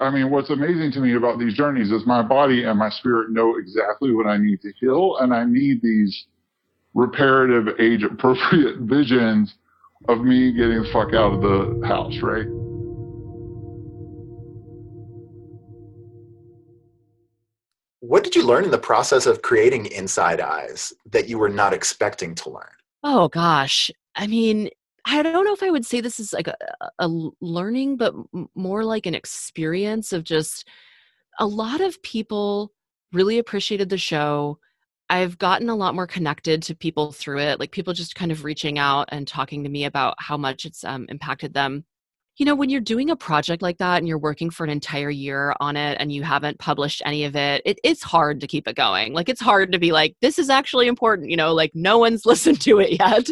[0.00, 3.30] I mean, what's amazing to me about these journeys is my body and my spirit
[3.30, 6.24] know exactly what I need to heal, and I need these
[6.94, 9.54] reparative, age appropriate visions
[10.08, 12.46] of me getting the fuck out of the house, right?
[18.00, 21.74] What did you learn in the process of creating Inside Eyes that you were not
[21.74, 22.72] expecting to learn?
[23.04, 23.90] Oh, gosh.
[24.16, 24.70] I mean,
[25.04, 26.56] I don't know if I would say this is like a,
[26.98, 27.08] a
[27.40, 28.14] learning, but
[28.54, 30.68] more like an experience of just
[31.38, 32.72] a lot of people
[33.12, 34.58] really appreciated the show.
[35.08, 38.44] I've gotten a lot more connected to people through it, like people just kind of
[38.44, 41.84] reaching out and talking to me about how much it's um, impacted them
[42.40, 45.10] you know, when you're doing a project like that and you're working for an entire
[45.10, 48.66] year on it and you haven't published any of it, it, it's hard to keep
[48.66, 49.12] it going.
[49.12, 52.24] Like it's hard to be like, this is actually important, you know, like no one's
[52.26, 53.28] listened to it yet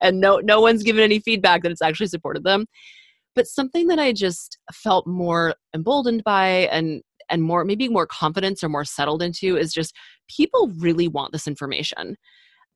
[0.00, 2.66] and no no one's given any feedback that it's actually supported them.
[3.36, 8.64] But something that I just felt more emboldened by and and more maybe more confidence
[8.64, 9.94] or more settled into is just
[10.28, 12.16] people really want this information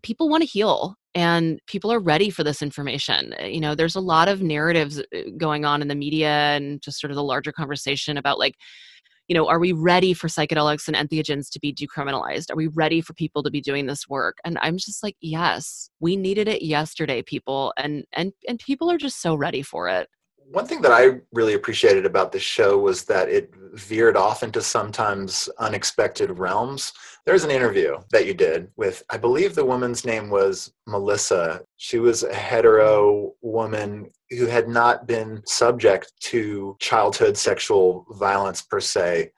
[0.02, 3.34] people want to heal and people are ready for this information.
[3.40, 6.80] Uh, you know, there's a lot of narratives uh, going on in the media and
[6.80, 8.56] just sort of the larger conversation about like,
[9.28, 12.50] you know, are we ready for psychedelics and entheogens to be decriminalized?
[12.50, 14.38] Are we ready for people to be doing this work?
[14.44, 18.98] And I'm just like, yes, we needed it yesterday, people, and and and people are
[18.98, 20.08] just so ready for it
[20.52, 24.60] one thing that I really appreciated about this show was that it veered off into
[24.60, 26.92] sometimes unexpected realms.
[27.24, 31.62] There's an interview that you did with, I believe the woman's name was Melissa.
[31.78, 38.80] She was a hetero woman who had not been subject to childhood sexual violence per
[38.80, 39.32] se.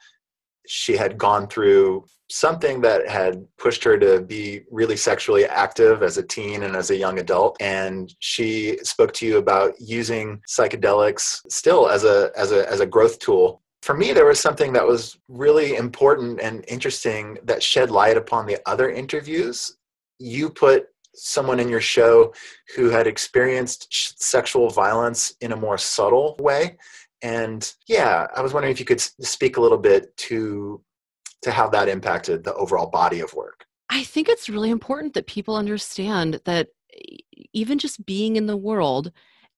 [0.67, 6.17] She had gone through something that had pushed her to be really sexually active as
[6.17, 7.57] a teen and as a young adult.
[7.61, 12.87] And she spoke to you about using psychedelics still as a as a as a
[12.87, 13.63] growth tool.
[13.83, 18.47] For me there was something that was really important and interesting that shed light upon
[18.47, 19.77] the other interviews.
[20.19, 22.33] You put someone in your show
[22.75, 23.87] who had experienced
[24.21, 26.77] sexual violence in a more subtle way
[27.25, 30.81] and yeah i was wondering if you could speak a little bit to
[31.45, 33.67] to how that impacted the overall body of work?
[33.91, 36.69] I think it's really important that people understand that
[37.53, 39.13] even just being in the world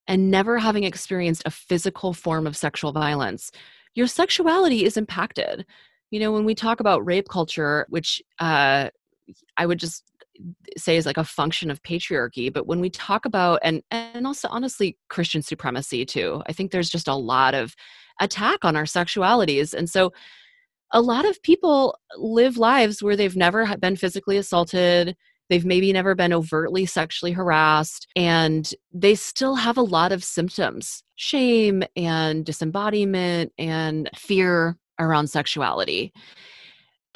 [0.07, 3.51] and never having experienced a physical form of sexual violence,
[3.95, 5.65] your sexuality is impacted.
[6.11, 8.91] You know, when we talk about rape culture, which uh,
[9.57, 10.05] I would just
[10.77, 14.49] say is like a function of patriarchy but when we talk about and and also
[14.49, 17.75] honestly christian supremacy too i think there's just a lot of
[18.21, 20.13] attack on our sexualities and so
[20.93, 25.17] a lot of people live lives where they've never been physically assaulted
[25.49, 31.03] they've maybe never been overtly sexually harassed and they still have a lot of symptoms
[31.17, 36.13] shame and disembodiment and fear around sexuality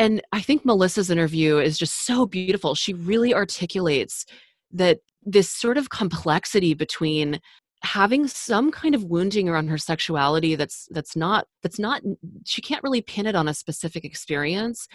[0.01, 2.75] and i think melissa's interview is just so beautiful.
[2.75, 4.27] She really articulates
[4.73, 7.41] that this sort of complexity between
[7.83, 12.03] having some kind of wounding around her sexuality that's that's not that's not
[12.45, 14.87] she can't really pin it on a specific experience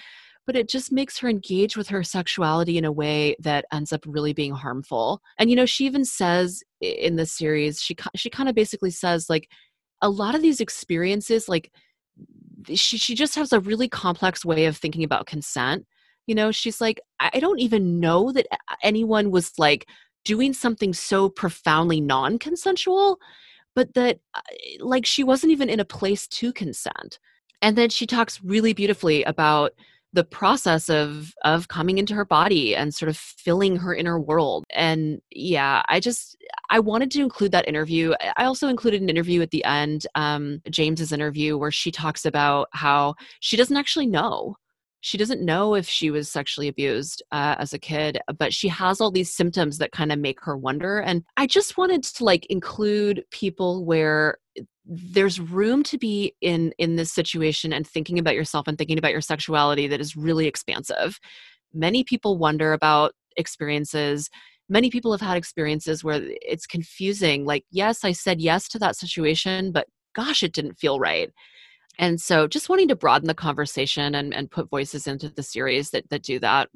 [0.46, 4.02] but it just makes her engage with her sexuality in a way that ends up
[4.06, 5.22] really being harmful.
[5.40, 9.30] And you know she even says in this series she she kind of basically says
[9.30, 9.50] like
[10.02, 11.72] a lot of these experiences like
[12.74, 15.86] she she just has a really complex way of thinking about consent
[16.28, 18.48] you know she's like i don't even know that
[18.84, 19.86] anyone was like
[20.26, 23.20] doing something so profoundly non consensual,
[23.76, 24.42] but that uh,
[24.80, 27.20] like she wasn't even in a place to consent.
[27.62, 29.72] And then she talks really beautifully about
[30.16, 34.64] the process of of coming into her body and sort of filling her inner world.
[34.74, 36.38] And yeah i just
[36.70, 38.14] i wanted to include that interview.
[38.38, 42.70] I also included an interview at the end um, jamie's interview where she talks about
[42.72, 44.56] how she doesn't actually know.
[45.02, 49.02] She doesn't know if she was sexually abused uh, as a kid but she has
[49.02, 51.00] all these symptoms that kind of make her wonder.
[51.00, 54.38] And i just wanted to like include people where
[54.86, 59.12] there's room to be in in this situation and thinking about yourself and thinking about
[59.12, 61.20] your sexuality that is really expansive.
[61.74, 64.30] Many people wonder about experiences.
[64.70, 68.96] Many people have had experiences where it's confusing like yes i said yes to that
[68.96, 71.32] situation but gosh it didn't feel right.
[71.98, 75.92] And so just wanting to broaden the conversation and, and put voices into the series
[75.92, 76.70] that, that do that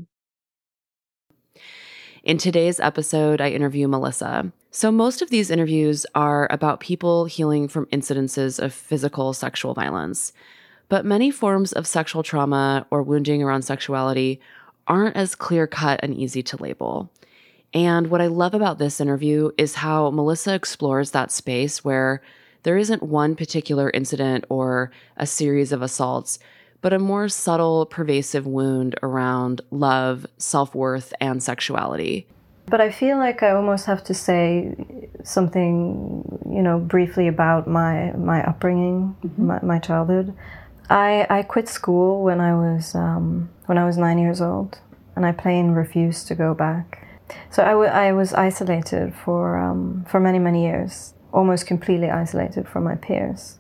[2.24, 4.52] in today's episode, I interview Melissa.
[4.72, 10.34] So, most of these interviews are about people healing from incidences of physical sexual violence.
[10.90, 14.42] But many forms of sexual trauma or wounding around sexuality
[14.88, 17.12] aren't as clear cut and easy to label.
[17.74, 22.22] And what I love about this interview is how Melissa explores that space where
[22.64, 26.40] there isn't one particular incident or a series of assaults,
[26.82, 32.28] but a more subtle, pervasive wound around love, self worth, and sexuality.
[32.68, 34.76] But I feel like I almost have to say
[35.24, 39.48] something, you know, briefly about my my upbringing, mm-hmm.
[39.48, 40.34] my, my, childhood.
[40.90, 44.80] I I quit school when I was um, when I was nine years old,
[45.16, 47.08] and I plain refused to go back.
[47.52, 52.68] So I, w- I was isolated for um, for many many years, almost completely isolated
[52.68, 53.59] from my peers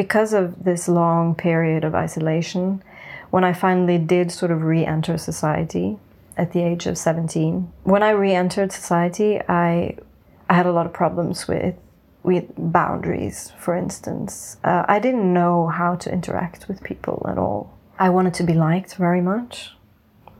[0.00, 2.82] because of this long period of isolation,
[3.28, 5.98] when I finally did sort of re enter society
[6.38, 9.98] at the age of 17, when I re entered society, I,
[10.48, 11.74] I had a lot of problems with,
[12.22, 14.56] with boundaries, for instance.
[14.64, 17.70] Uh, I didn't know how to interact with people at all.
[17.98, 19.72] I wanted to be liked very much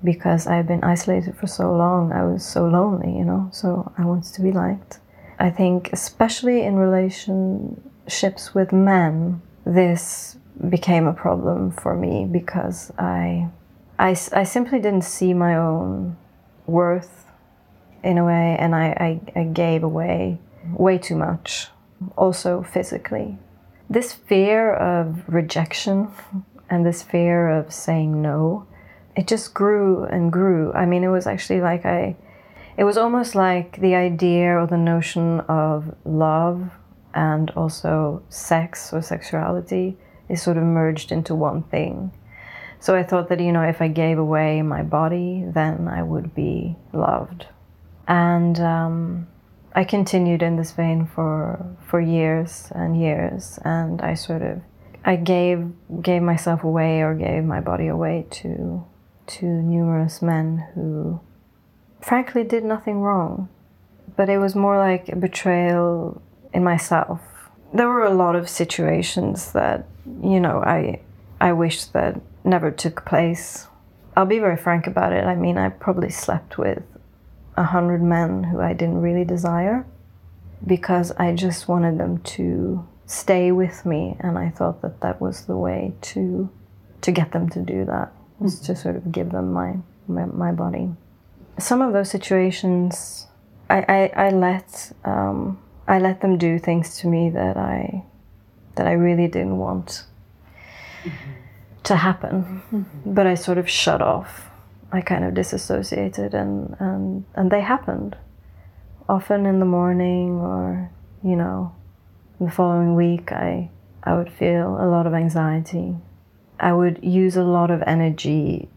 [0.03, 2.13] because I had been isolated for so long.
[2.13, 5.01] I was so lonely, you know, so I wanted to be liked.
[5.39, 10.37] I think, especially in relationships with men, this
[10.69, 13.49] became a problem for me because I,
[13.99, 16.17] I, I simply didn't see my own
[16.67, 17.27] worth
[18.03, 20.39] in a way, and I, I, I gave away
[20.73, 21.69] way too much,
[22.17, 23.39] also physically.
[23.89, 26.09] This fear of rejection
[26.71, 28.67] and this fear of saying no,
[29.17, 30.73] it just grew and grew.
[30.73, 32.17] I mean, it was actually like I,
[32.77, 36.71] it was almost like the idea or the notion of love
[37.15, 39.97] and also sex or sexuality
[40.29, 42.13] is sort of merged into one thing.
[42.79, 46.35] So I thought that, you know, if I gave away my body, then I would
[46.35, 47.47] be loved.
[48.09, 49.29] And um,
[49.75, 53.59] I continued in this vein for, for years and years.
[53.65, 54.63] And I sort of,
[55.05, 58.85] I gave, gave myself away or gave my body away to,
[59.27, 61.21] to numerous men who
[62.01, 63.51] frankly did nothing wrong.
[64.17, 67.21] But it was more like a betrayal in myself.
[67.73, 69.87] There were a lot of situations that,
[70.23, 71.01] you know, I
[71.41, 73.67] I wish that never took place.
[74.17, 75.25] I'll be very frank about it.
[75.25, 76.83] I mean, I probably slept with
[77.57, 79.87] a hundred men who I didn't really desire
[80.67, 85.47] because I just wanted them to stay with me, and I thought that that was
[85.47, 86.51] the way to
[87.01, 88.67] to get them to do that was mm-hmm.
[88.67, 89.77] to sort of give them my,
[90.07, 90.91] my, my body.
[91.59, 93.27] Some of those situations,
[93.69, 95.59] I I, I let um,
[95.91, 98.05] I let them do things to me that I
[98.77, 100.05] that I really didn't want
[101.03, 101.33] mm-hmm.
[101.83, 102.63] to happen.
[102.71, 103.13] Mm-hmm.
[103.13, 104.49] But I sort of shut off.
[104.93, 108.17] I kind of disassociated and, and and they happened.
[109.09, 110.89] Often in the morning or,
[111.25, 111.75] you know,
[112.41, 113.69] the following week I
[114.05, 115.97] I would feel a lot of anxiety.
[116.61, 118.69] I would use a lot of energy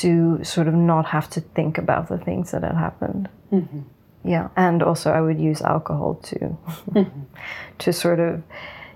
[0.00, 3.28] to sort of not have to think about the things that had happened.
[3.52, 3.80] Mm-hmm.
[4.26, 6.56] Yeah, and also I would use alcohol to
[7.78, 8.42] to sort of,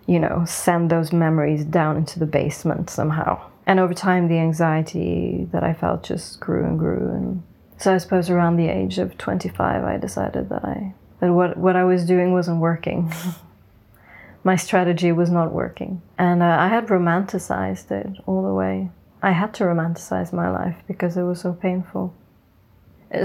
[0.07, 3.41] you know, send those memories down into the basement somehow.
[3.65, 7.09] And over time, the anxiety that I felt just grew and grew.
[7.11, 7.43] And
[7.79, 11.77] so I suppose around the age of 25, I decided that I that what what
[11.77, 13.13] I was doing wasn't working.
[14.43, 18.91] My strategy was not working, and uh, I had romanticized it all the way.
[19.23, 22.15] I had to romanticize my life because it was so painful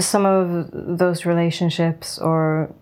[0.00, 2.74] some of those relationships or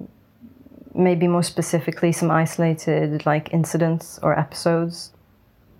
[0.94, 5.12] maybe more specifically some isolated like incidents or episodes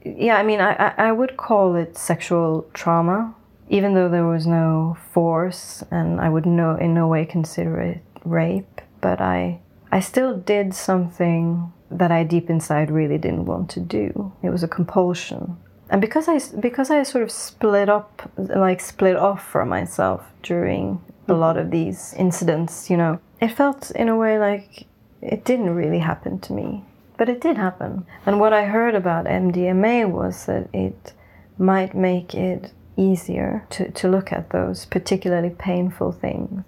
[0.05, 3.35] yeah i mean i, I would call it sexual trauma
[3.70, 8.03] even though there was no force and i would no in no way consider it
[8.25, 9.61] rape, but I
[9.93, 14.33] I still did something that I deep inside really didn't want to do.
[14.43, 15.57] It was a compulsion.
[15.91, 21.01] And because I because I sort of split up like split off from myself during
[21.29, 24.87] a lot of these incidents, you know, it felt in a way like
[25.22, 26.85] it didn't really happen to me.
[27.16, 28.07] But it did happen.
[28.27, 31.12] And what I heard about MDMA was that it
[31.59, 36.64] might make it easier to, to look at those particularly painful things.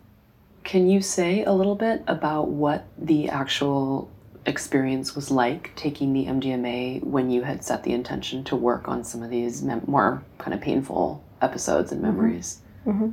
[0.65, 4.11] Can you say a little bit about what the actual
[4.47, 9.05] experience was like taking the MDMA when you had set the intention to work on
[9.05, 12.17] some of these mem- more kind of painful episodes and mm-hmm.
[12.17, 12.59] memories?
[12.87, 13.11] Mm-hmm.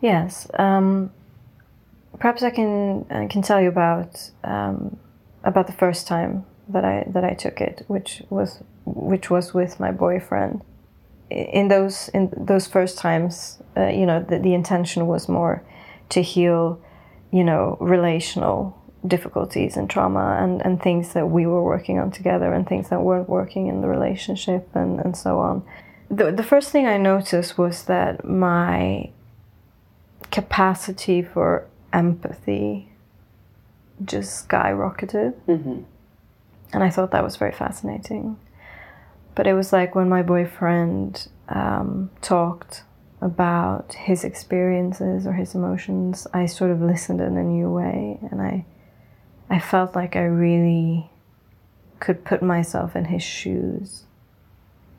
[0.00, 0.48] Yes.
[0.58, 1.10] Um,
[2.18, 4.98] perhaps I can I can tell you about um,
[5.42, 9.80] about the first time that I that I took it, which was which was with
[9.80, 10.62] my boyfriend.
[11.30, 15.62] In those in those first times, uh, you know, the, the intention was more
[16.10, 16.80] to heal,
[17.30, 22.52] you know, relational difficulties and trauma and, and things that we were working on together
[22.52, 25.62] and things that weren't working in the relationship and, and so on.
[26.10, 29.10] The, the first thing I noticed was that my
[30.30, 32.90] capacity for empathy
[34.04, 35.34] just skyrocketed.
[35.46, 35.82] Mm-hmm.
[36.72, 38.38] And I thought that was very fascinating.
[39.34, 42.82] But it was like when my boyfriend um, talked
[43.20, 48.40] about his experiences or his emotions, I sort of listened in a new way, and
[48.40, 48.66] I,
[49.48, 51.10] I felt like I really
[52.00, 54.04] could put myself in his shoes.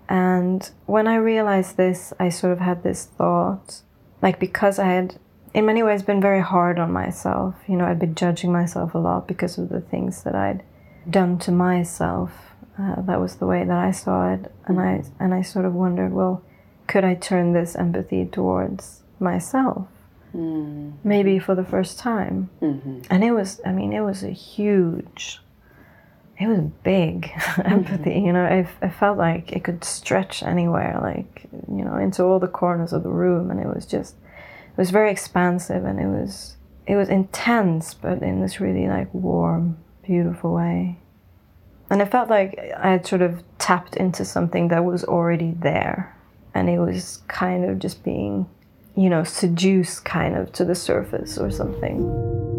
[0.09, 3.81] And when I realized this, I sort of had this thought,
[4.25, 5.19] like because I had
[5.53, 7.53] in many ways been very hard on myself.
[7.67, 10.63] You know, I'd been judging myself a lot because of the things that I'd
[11.07, 12.31] done to myself.
[12.77, 15.75] Uh, that was the way that I saw it, and I and I sort of
[15.75, 16.43] wondered, well,
[16.87, 19.87] could I turn this empathy towards myself?
[20.35, 20.93] Mm.
[21.03, 22.49] Maybe for the first time.
[22.61, 23.01] Mm-hmm.
[23.11, 25.39] And it was, I mean, it was a huge,
[26.37, 27.31] it was big
[27.63, 28.11] empathy.
[28.11, 28.25] Mm-hmm.
[28.25, 32.39] You know, I, I felt like it could stretch anywhere, like, you know, into all
[32.39, 33.51] the corners of the room.
[33.51, 34.15] And it was just,
[34.75, 36.55] it was very expansive and it was
[36.87, 40.99] it was intense but in this really like warm beautiful way
[41.89, 46.15] and i felt like i had sort of tapped into something that was already there
[46.53, 48.45] and it was kind of just being
[48.95, 52.54] you know seduced kind of to the surface or something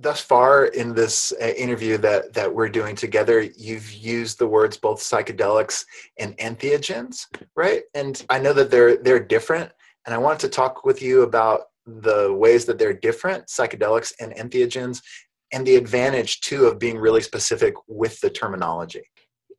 [0.00, 4.76] thus far in this uh, interview that that we're doing together you've used the words
[4.76, 5.84] both psychedelics
[6.18, 7.26] and entheogens
[7.56, 9.70] right and i know that they're they're different
[10.06, 14.32] and i wanted to talk with you about the ways that they're different psychedelics and
[14.34, 15.02] entheogens
[15.52, 19.02] and the advantage too of being really specific with the terminology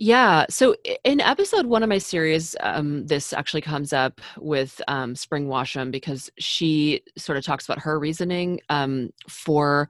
[0.02, 0.46] yeah.
[0.50, 5.48] So in episode one of my series, um, this actually comes up with um, Spring
[5.48, 9.90] Washam because she sort of talks about her reasoning um, for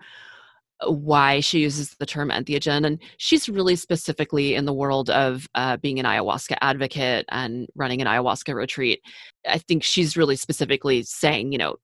[0.86, 2.86] why she uses the term entheogen.
[2.86, 8.02] And she's really specifically in the world of uh, being an ayahuasca advocate and running
[8.02, 9.02] an ayahuasca retreat.
[9.48, 11.76] I think she's really specifically saying, you know,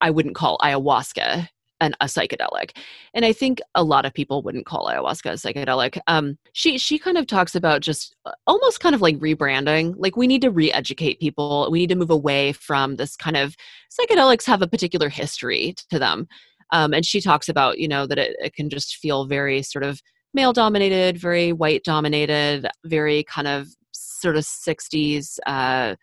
[0.00, 1.48] I wouldn't call ayahuasca
[1.80, 2.76] an, a psychedelic.
[3.12, 5.98] And I think a lot of people wouldn't call ayahuasca a psychedelic.
[6.06, 9.94] Um, she she kind of talks about just uh, almost kind of like rebranding.
[9.96, 11.68] Like we need to re-educate people.
[11.70, 13.56] We need to move away from this kind of
[13.90, 16.28] psychedelics have a particular history to them.
[16.72, 19.84] Um, and she talks about, you know, that it, it can just feel very sort
[19.84, 20.00] of
[20.32, 25.38] male dominated, very white dominated, very kind of sort of 60s.
[25.46, 25.94] Uh,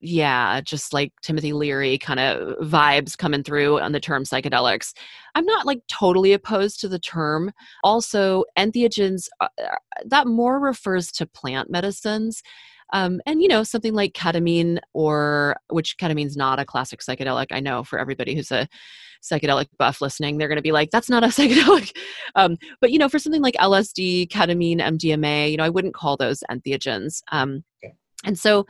[0.00, 4.92] yeah, just like Timothy Leary kind of vibes coming through on the term psychedelics.
[5.34, 7.50] I'm not like totally opposed to the term.
[7.82, 12.42] Also, entheogens, uh, uh that more refers to plant medicines.
[12.92, 17.60] Um, and you know something like ketamine or which ketamine's not a classic psychedelic i
[17.60, 18.66] know for everybody who's a
[19.22, 21.94] psychedelic buff listening they're going to be like that's not a psychedelic.
[22.34, 26.16] Um, but you know for something like lsd ketamine mdma you know i wouldn't call
[26.16, 27.22] those entheogens.
[27.30, 27.64] Um,
[28.24, 28.66] and so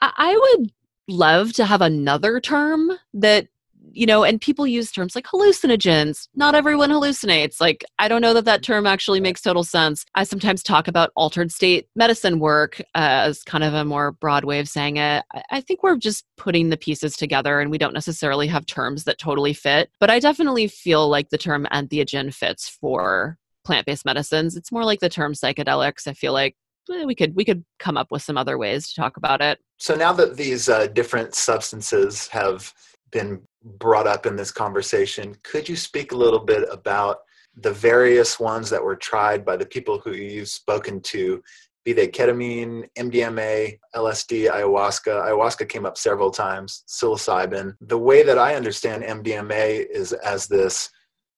[0.00, 0.72] I, I would
[1.08, 3.48] love to have another term that
[3.94, 6.28] you know, and people use terms like hallucinogens.
[6.34, 7.60] Not everyone hallucinates.
[7.60, 10.04] Like, I don't know that that term actually makes total sense.
[10.14, 14.44] I sometimes talk about altered state medicine work uh, as kind of a more broad
[14.44, 15.24] way of saying it.
[15.50, 19.18] I think we're just putting the pieces together and we don't necessarily have terms that
[19.18, 19.90] totally fit.
[20.00, 24.56] But I definitely feel like the term entheogen fits for plant based medicines.
[24.56, 26.06] It's more like the term psychedelics.
[26.06, 26.56] I feel like
[26.92, 29.58] eh, we could we could come up with some other ways to talk about it.
[29.78, 32.72] So now that these uh, different substances have
[33.14, 33.40] been
[33.78, 35.34] brought up in this conversation.
[35.42, 37.18] Could you speak a little bit about
[37.56, 41.42] the various ones that were tried by the people who you've spoken to
[41.84, 45.26] be they ketamine, MDMA, LSD, ayahuasca.
[45.26, 47.76] Ayahuasca came up several times, psilocybin.
[47.82, 50.88] The way that I understand MDMA is as this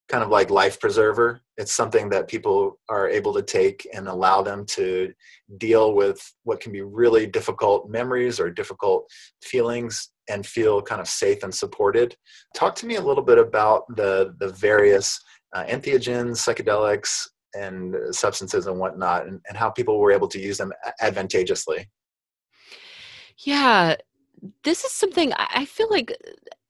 [0.08, 1.40] kind of like life preserver.
[1.56, 5.12] It's something that people are able to take and allow them to
[5.58, 9.10] deal with what can be really difficult memories or difficult
[9.42, 12.16] feelings and feel kind of safe and supported.
[12.54, 15.20] Talk to me a little bit about the the various
[15.54, 20.58] uh, entheogens, psychedelics, and substances and whatnot, and, and how people were able to use
[20.58, 21.88] them advantageously.
[23.38, 23.96] Yeah,
[24.64, 26.16] this is something I feel like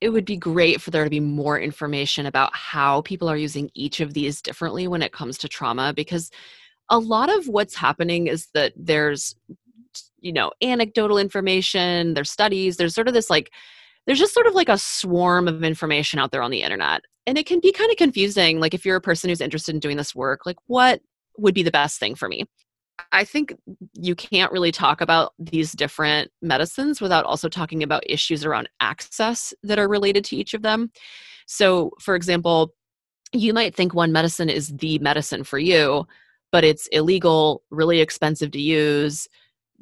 [0.00, 3.70] it would be great for there to be more information about how people are using
[3.74, 6.30] each of these differently when it comes to trauma because
[6.90, 9.34] a lot of what's happening is that there's
[10.26, 13.52] you know anecdotal information there's studies there's sort of this like
[14.06, 17.38] there's just sort of like a swarm of information out there on the internet and
[17.38, 19.96] it can be kind of confusing like if you're a person who's interested in doing
[19.96, 21.00] this work like what
[21.38, 22.44] would be the best thing for me
[23.12, 23.54] I think
[23.94, 29.52] you can't really talk about these different medicines without also talking about issues around access
[29.62, 30.90] that are related to each of them.
[31.46, 32.74] So, for example,
[33.32, 36.06] you might think one medicine is the medicine for you,
[36.52, 39.28] but it's illegal, really expensive to use,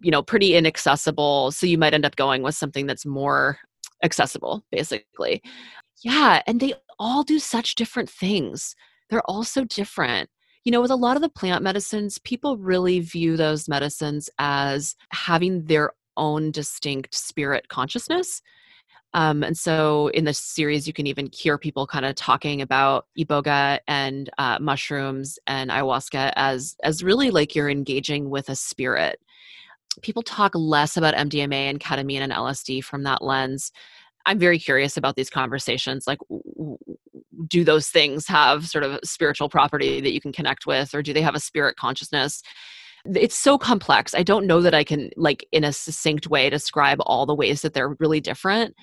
[0.03, 1.51] you know, pretty inaccessible.
[1.53, 3.59] So you might end up going with something that's more
[4.03, 5.43] accessible, basically.
[6.03, 8.75] Yeah, and they all do such different things.
[9.09, 10.29] They're all so different
[10.65, 14.97] you know, with a lot of the plant medicines, people really view those medicines as
[15.11, 18.41] having their own distinct spirit consciousness.
[19.13, 23.07] Um, and so in the series, you can even hear people kind of talking about
[23.17, 29.21] iboga and uh, mushrooms and ayahuasca as as really like you're engaging with a spirit.
[30.03, 33.73] People talk less about MDMA and ketamine and LSD from that lens.
[34.27, 36.07] I'm very curious about these conversations.
[36.07, 36.19] Like,
[37.47, 41.13] do those things have sort of spiritual property that you can connect with, or do
[41.13, 42.43] they have a spirit consciousness?
[43.15, 44.15] It's so complex.
[44.15, 47.61] I don't know that I can, like, in a succinct way, describe all the ways
[47.61, 48.75] that they're really different.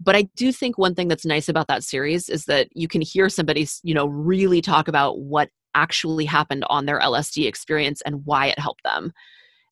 [0.00, 3.00] But I do think one thing that's nice about that series is that you can
[3.00, 8.26] hear somebody, you know, really talk about what actually happened on their LSD experience and
[8.26, 9.12] why it helped them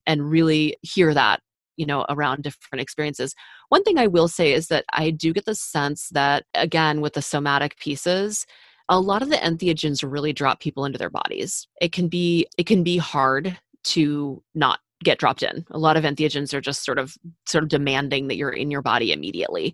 [0.09, 1.39] and really hear that
[1.77, 3.33] you know around different experiences
[3.69, 7.13] one thing i will say is that i do get the sense that again with
[7.13, 8.45] the somatic pieces
[8.89, 12.65] a lot of the entheogens really drop people into their bodies it can be it
[12.65, 15.65] can be hard to not get dropped in.
[15.71, 17.15] A lot of entheogens are just sort of
[17.47, 19.73] sort of demanding that you're in your body immediately.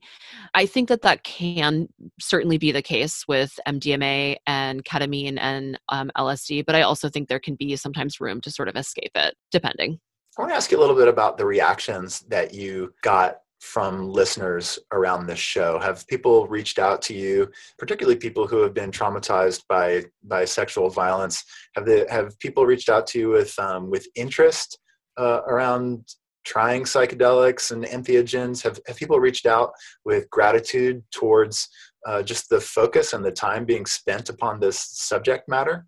[0.53, 1.87] I think that that can
[2.19, 7.27] certainly be the case with MDMA and ketamine and um, LSD, but I also think
[7.27, 9.99] there can be sometimes room to sort of escape it, depending.
[10.37, 14.09] I want to ask you a little bit about the reactions that you got from
[14.09, 15.79] listeners around this show.
[15.79, 20.89] Have people reached out to you, particularly people who have been traumatized by by sexual
[20.89, 21.43] violence?
[21.75, 24.77] Have they have people reached out to you with um, with interest
[25.17, 26.05] uh, around
[26.43, 28.61] trying psychedelics and entheogens?
[28.61, 29.71] Have have people reached out
[30.03, 31.69] with gratitude towards
[32.05, 35.85] uh, just the focus and the time being spent upon this subject matter?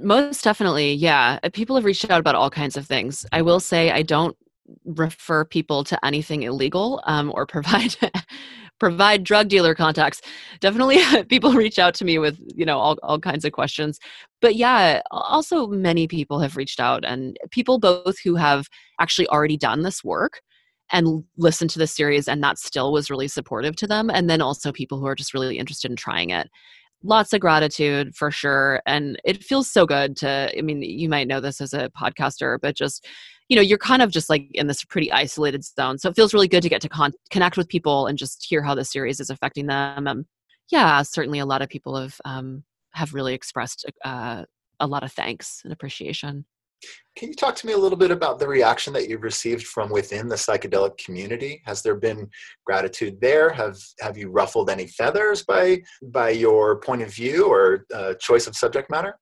[0.00, 1.38] Most definitely, yeah.
[1.42, 3.24] Uh, people have reached out about all kinds of things.
[3.32, 4.36] I will say I don't
[4.84, 7.96] refer people to anything illegal um, or provide
[8.78, 10.20] provide drug dealer contacts.
[10.60, 13.98] Definitely, people reach out to me with you know all all kinds of questions.
[14.40, 18.68] But yeah, also many people have reached out, and people both who have
[19.00, 20.42] actually already done this work
[20.90, 24.40] and listened to the series and that still was really supportive to them and then
[24.40, 26.48] also people who are just really interested in trying it
[27.02, 31.28] lots of gratitude for sure and it feels so good to i mean you might
[31.28, 33.06] know this as a podcaster but just
[33.48, 36.34] you know you're kind of just like in this pretty isolated zone so it feels
[36.34, 39.20] really good to get to con- connect with people and just hear how the series
[39.20, 40.26] is affecting them
[40.70, 44.44] yeah certainly a lot of people have um, have really expressed uh,
[44.80, 46.44] a lot of thanks and appreciation
[47.16, 49.90] can you talk to me a little bit about the reaction that you've received from
[49.90, 51.60] within the psychedelic community?
[51.66, 52.30] Has there been
[52.64, 53.50] gratitude there?
[53.50, 58.46] Have have you ruffled any feathers by by your point of view or uh, choice
[58.46, 59.18] of subject matter?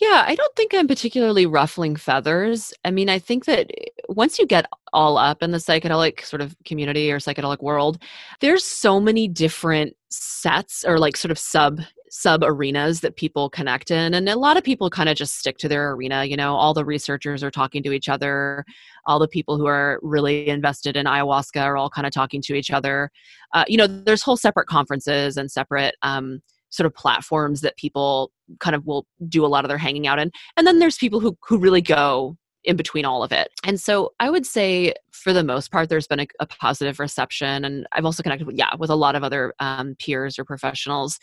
[0.00, 2.74] Yeah, I don't think I'm particularly ruffling feathers.
[2.84, 6.42] I mean, I think that eh, once you get all up in the psychedelic sort
[6.42, 8.02] of community or psychedelic world,
[8.40, 11.80] there's so many different sets or like sort of sub
[12.16, 15.58] sub arenas that people connect in and a lot of people kind of just stick
[15.58, 18.64] to their arena you know all the researchers are talking to each other
[19.04, 22.54] all the people who are really invested in ayahuasca are all kind of talking to
[22.54, 23.10] each other
[23.52, 26.40] uh, you know there's whole separate conferences and separate um,
[26.70, 30.20] sort of platforms that people kind of will do a lot of their hanging out
[30.20, 33.48] in and then there's people who who really go in between all of it.
[33.62, 37.62] And so I would say for the most part, there's been a, a positive reception.
[37.62, 41.18] And I've also connected with, yeah, with a lot of other um, peers or professionals.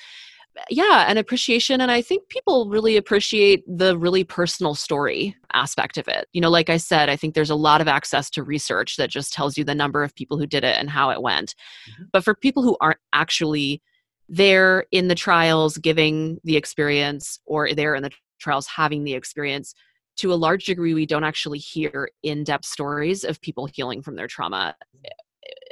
[0.69, 1.81] Yeah, and appreciation.
[1.81, 6.27] And I think people really appreciate the really personal story aspect of it.
[6.33, 9.09] You know, like I said, I think there's a lot of access to research that
[9.09, 11.55] just tells you the number of people who did it and how it went.
[11.89, 12.03] Mm-hmm.
[12.11, 13.81] But for people who aren't actually
[14.27, 19.73] there in the trials giving the experience or there in the trials having the experience,
[20.17, 24.15] to a large degree, we don't actually hear in depth stories of people healing from
[24.15, 24.75] their trauma
[25.05, 25.09] eh,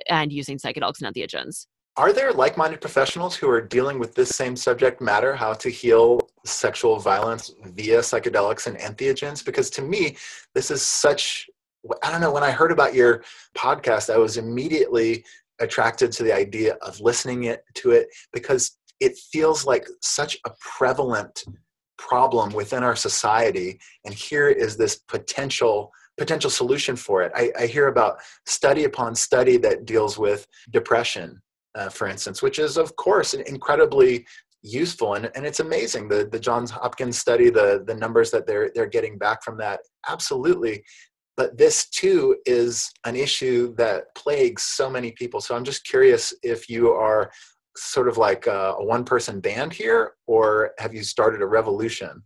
[0.07, 1.67] and using psychedelics and entheogens
[1.99, 6.29] are there like-minded professionals who are dealing with this same subject matter how to heal
[6.45, 9.43] sexual violence via psychedelics and entheogens?
[9.43, 10.15] Because to me
[10.55, 11.49] this is such
[12.01, 13.23] i don't know when i heard about your
[13.57, 15.23] podcast i was immediately
[15.59, 20.51] attracted to the idea of listening it to it because it feels like such a
[20.59, 21.45] prevalent
[21.97, 23.79] problem within our society.
[24.05, 27.31] And here is this potential potential solution for it.
[27.33, 31.41] I, I hear about study upon study that deals with depression
[31.79, 34.25] uh, for instance, which is, of course, incredibly
[34.61, 35.13] useful.
[35.13, 38.95] And, and it's amazing the the johns hopkins study the the numbers that they're they're
[38.97, 40.83] getting back from that absolutely.
[41.37, 45.39] But this too is an issue that plagues so many people.
[45.39, 47.31] So i'm just curious if you are
[47.77, 52.21] sort of like a, a one person band here or have you started a revolution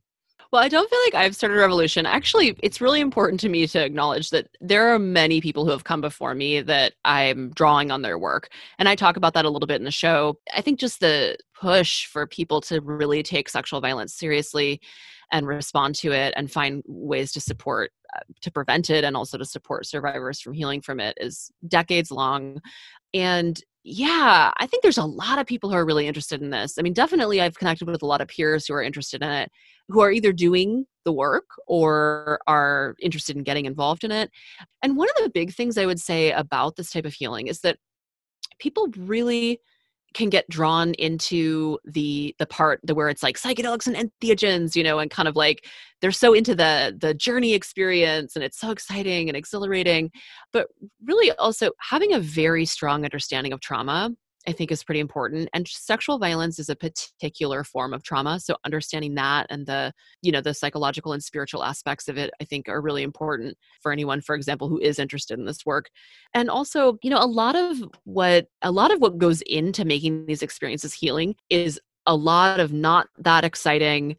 [0.53, 2.05] well, I don't feel like I've started a revolution.
[2.05, 5.83] Actually, it's really important to me to acknowledge that there are many people who have
[5.83, 8.49] come before me that I'm drawing on their work.
[8.77, 10.37] And I talk about that a little bit in the show.
[10.55, 14.79] I think just the push for people to really take sexual violence seriously
[15.31, 19.39] and respond to it and find ways to support uh, to prevent it and also
[19.39, 22.61] to support survivors from healing from it is decades long
[23.15, 26.77] and yeah, I think there's a lot of people who are really interested in this.
[26.79, 29.51] I mean, definitely I've connected with a lot of peers who are interested in it,
[29.89, 34.31] who are either doing the work or are interested in getting involved in it.
[34.81, 37.59] And one of the big things I would say about this type of healing is
[37.61, 37.77] that
[38.59, 39.59] people really
[40.13, 44.83] can get drawn into the the part the where it's like psychedelics and entheogens you
[44.83, 45.65] know and kind of like
[46.01, 50.11] they're so into the the journey experience and it's so exciting and exhilarating
[50.51, 50.67] but
[51.03, 54.11] really also having a very strong understanding of trauma
[54.47, 55.49] I think is pretty important.
[55.53, 58.39] And sexual violence is a particular form of trauma.
[58.39, 62.43] So understanding that and the, you know, the psychological and spiritual aspects of it, I
[62.43, 65.89] think are really important for anyone, for example, who is interested in this work.
[66.33, 70.25] And also, you know, a lot of what a lot of what goes into making
[70.25, 74.17] these experiences healing is a lot of not that exciting,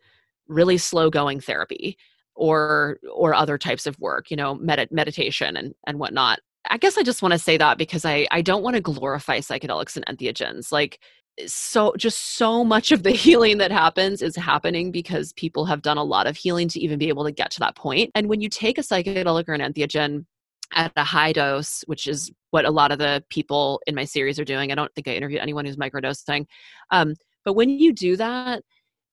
[0.49, 1.99] really slow going therapy
[2.35, 6.97] or or other types of work you know med- meditation and and whatnot I guess
[6.97, 10.07] I just want to say that because I I don't want to glorify psychedelics and
[10.07, 10.73] entheogens.
[10.73, 11.01] Like
[11.47, 15.99] so just so much of the healing that happens is happening because people have done
[15.99, 18.11] a lot of healing to even be able to get to that point.
[18.15, 20.27] And when you take a psychedelic or an entheogen
[20.73, 24.39] at a high dose, which is what a lot of the people in my series
[24.39, 24.71] are doing.
[24.71, 26.47] I don't think I interviewed anyone who's microdosing.
[26.91, 28.63] Um, but when you do that,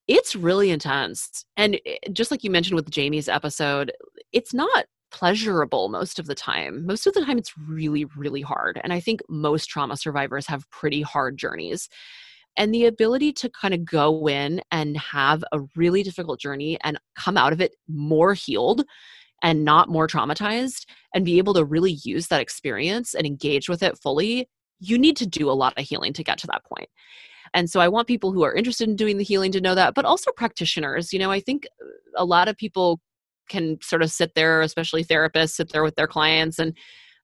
[0.08, 1.46] it's really intense.
[1.58, 3.92] And eh, just like you mentioned with Jamie's episode,
[4.32, 6.86] it's not pleasurable most of the time.
[6.86, 8.80] Most of the time, it's really, really hard.
[8.84, 11.90] And I think most trauma survivors have pretty hard journeys.
[12.58, 17.00] And the ability to kind of go in and have a really difficult journey and
[17.16, 18.84] come out of it more healed
[19.42, 20.86] and not more traumatized
[21.16, 24.50] and be able to really use that experience and engage with it fully,
[24.80, 26.90] you need to do a lot of healing to get to that point.
[27.54, 29.94] And so I want people who are interested in doing the healing to know that,
[29.94, 31.12] but also practitioners.
[31.12, 31.68] You know, I think
[32.16, 33.00] a lot of people
[33.52, 36.76] can sort of sit there, especially therapists, sit there with their clients and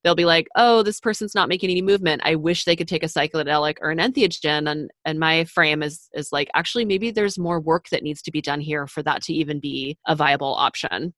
[0.04, 2.22] they'll be like, "Oh, this person's not making any movement.
[2.24, 6.10] I wish they could take a psychedelic or an entheogen." And and my frame is
[6.14, 9.24] is like, actually, maybe there's more work that needs to be done here for that
[9.24, 11.14] to even be a viable option.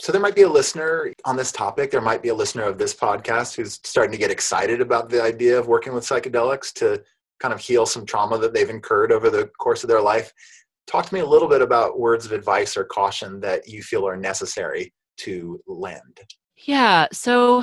[0.00, 1.90] So there might be a listener on this topic.
[1.90, 5.20] There might be a listener of this podcast who's starting to get excited about the
[5.20, 7.02] idea of working with psychedelics to
[7.40, 10.32] kind of heal some trauma that they've incurred over the course of their life.
[10.88, 14.08] Talk to me a little bit about words of advice or caution that you feel
[14.08, 16.20] are necessary to lend.
[16.56, 17.06] Yeah.
[17.12, 17.62] So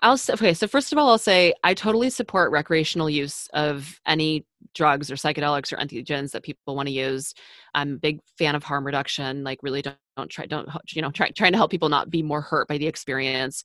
[0.00, 0.54] I'll okay.
[0.54, 4.44] So first of all, I'll say I totally support recreational use of any
[4.74, 7.34] drugs or psychedelics or entheogens that people want to use.
[7.74, 9.44] I'm a big fan of harm reduction.
[9.44, 12.22] Like, really, don't, don't try, don't you know, try, trying to help people not be
[12.22, 13.64] more hurt by the experience.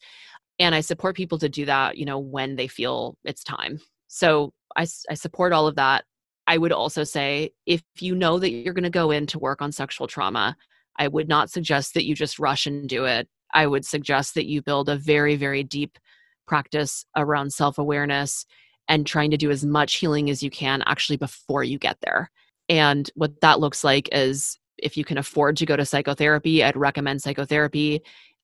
[0.60, 3.80] And I support people to do that, you know, when they feel it's time.
[4.08, 6.04] So I, I support all of that.
[6.50, 9.62] I would also say if you know that you're going to go in to work
[9.62, 10.58] on sexual trauma,
[10.98, 13.30] I would not suggest that you just rush and do it.
[13.54, 16.00] I would suggest that you build a very, very deep
[16.48, 18.48] practice around self awareness
[18.88, 22.32] and trying to do as much healing as you can actually before you get there.
[22.68, 26.76] And what that looks like is if you can afford to go to psychotherapy, I'd
[26.76, 28.02] recommend psychotherapy.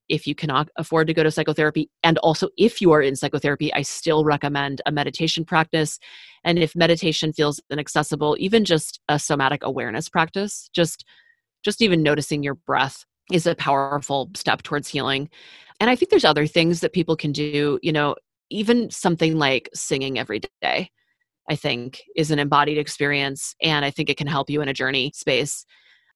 [0.10, 3.74] If you cannot afford to go to psychotherapy and also if you are in psychotherapy
[3.74, 6.00] i still recommend a meditation practice.
[6.44, 11.06] And if meditation feels inaccessible even just a somatic awareness practice just
[11.64, 15.30] just even noticing your breath is a powerful step towards healing.
[15.80, 18.16] And i think there's other things that people can do you know
[18.50, 20.90] even something like singing every day
[21.50, 24.74] i think is an embodied experience and i think it can help you in a
[24.74, 25.66] journey space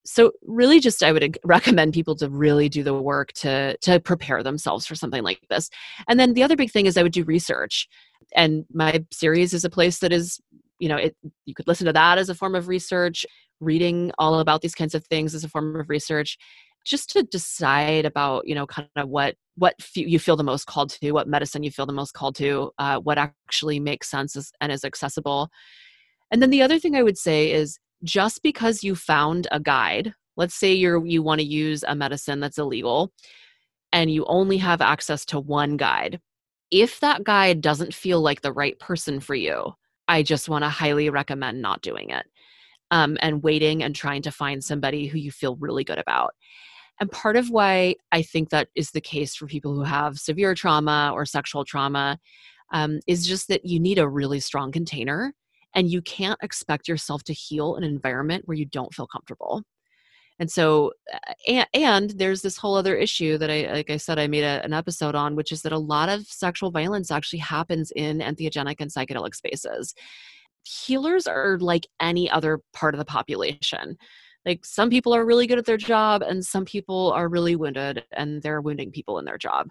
[0.04, 4.42] so really just i would recommend people to really do the work to to prepare
[4.42, 5.70] themselves for something like this.
[6.08, 7.88] And then the other big thing is i would do research.
[8.34, 10.40] And my series is a place that is
[10.78, 13.26] you know it you could listen to that as a form of research.
[13.60, 16.38] Reading all about these kinds of things as a form of research
[16.86, 20.88] just to decide about you know kind of what what you feel the most called
[20.88, 24.72] to what medicine you feel the most called to uh, what actually makes sense and
[24.72, 25.50] is accessible.
[26.30, 30.14] And then the other thing i would say is just because you found a guide,
[30.36, 33.12] let's say you're you want to use a medicine that's illegal
[33.92, 36.20] and you only have access to one guide.
[36.70, 39.74] If that guide doesn't feel like the right person for you,
[40.06, 42.26] I just want to highly recommend not doing it.
[42.92, 46.34] Um, and waiting and trying to find somebody who you feel really good about.
[46.98, 50.54] And part of why I think that is the case for people who have severe
[50.56, 52.18] trauma or sexual trauma
[52.72, 55.32] um, is just that you need a really strong container
[55.74, 59.62] and you can't expect yourself to heal an environment where you don't feel comfortable.
[60.38, 60.92] And so
[61.46, 64.64] and, and there's this whole other issue that i like i said i made a,
[64.64, 68.76] an episode on which is that a lot of sexual violence actually happens in entheogenic
[68.80, 69.94] and psychedelic spaces.
[70.64, 73.98] Healers are like any other part of the population
[74.46, 78.04] like some people are really good at their job and some people are really wounded
[78.12, 79.68] and they're wounding people in their job.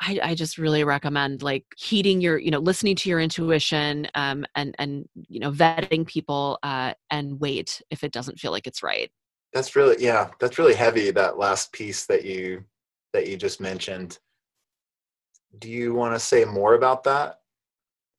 [0.00, 4.44] I, I just really recommend like heeding your you know listening to your intuition um,
[4.54, 8.82] and and you know vetting people uh, and wait if it doesn't feel like it's
[8.82, 9.10] right.
[9.52, 12.64] That's really yeah that's really heavy that last piece that you
[13.12, 14.18] that you just mentioned.
[15.58, 17.40] Do you want to say more about that?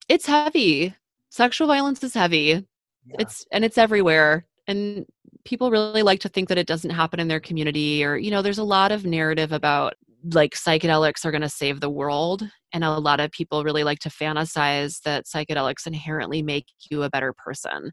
[0.09, 0.95] It's heavy.
[1.29, 2.65] Sexual violence is heavy.
[3.05, 3.15] Yeah.
[3.19, 5.05] it's and it's everywhere and
[5.45, 8.41] people really like to think that it doesn't happen in their community or you know
[8.41, 9.93] there's a lot of narrative about
[10.33, 13.99] like psychedelics are going to save the world and a lot of people really like
[13.99, 17.91] to fantasize that psychedelics inherently make you a better person.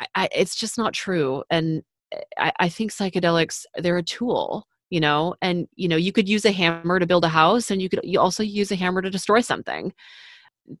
[0.00, 4.66] I, I, it's just not true and eh, I, I think psychedelics they're a tool
[4.90, 7.82] you know and you know you could use a hammer to build a house and
[7.82, 9.92] you could you also use a hammer to destroy something.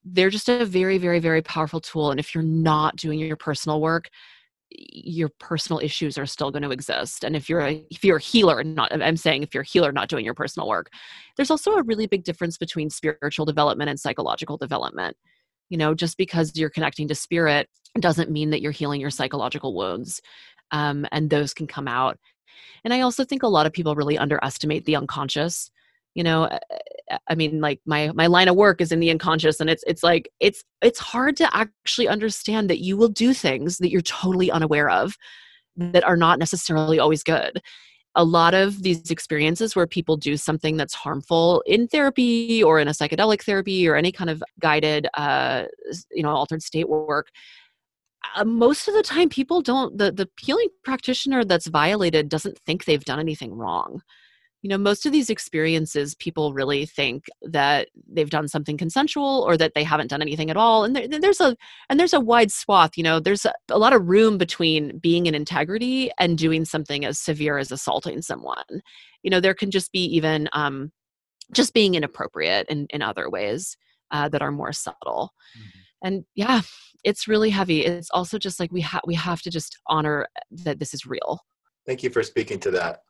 [0.04, 3.80] They're just a very very very powerful tool and if you're not doing your personal
[3.80, 4.08] work
[4.92, 8.20] your personal issues are still going to exist and if you're a if you're a
[8.20, 10.90] healer and not i'm saying if you're a healer not doing your personal work
[11.36, 15.16] there's also a really big difference between spiritual development and psychological development.
[15.70, 17.68] You know just because you're connecting to spirit
[17.98, 20.20] doesn't mean that you're healing your psychological wounds
[20.70, 22.18] um, and those can come out.
[22.84, 25.70] And i also think a lot of people really underestimate the unconscious
[26.14, 26.48] you know
[27.28, 30.02] i mean like my my line of work is in the unconscious and it's it's
[30.02, 34.50] like it's it's hard to actually understand that you will do things that you're totally
[34.50, 35.16] unaware of
[35.76, 37.60] that are not necessarily always good.
[38.14, 42.88] A lot of these experiences where people do something that's harmful in therapy or in
[42.88, 45.64] a psychedelic therapy or any kind of guided uh
[46.10, 47.28] you know altered state work
[48.36, 52.84] uh, most of the time people don't the the healing practitioner that's violated doesn't think
[52.84, 54.02] they've done anything wrong
[54.62, 59.56] you know most of these experiences people really think that they've done something consensual or
[59.56, 61.56] that they haven't done anything at all and there, there's a
[61.90, 65.26] and there's a wide swath you know there's a, a, lot of room between being
[65.26, 68.64] in integrity and doing something as severe as assaulting someone.
[69.22, 70.92] You know there can just be even um,
[71.52, 73.76] just being inappropriate in, in other ways
[74.10, 75.32] uh, that are more subtle.
[75.58, 76.06] Mm-hmm.
[76.06, 76.62] and yeah
[77.04, 77.84] it's really heavy.
[77.84, 81.40] It's also just like we have we have to just honor that this is real.
[81.84, 83.00] Thank you for speaking to that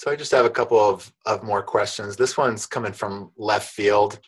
[0.00, 2.16] so I just have a couple of, of more questions.
[2.16, 4.18] This one's coming from left field.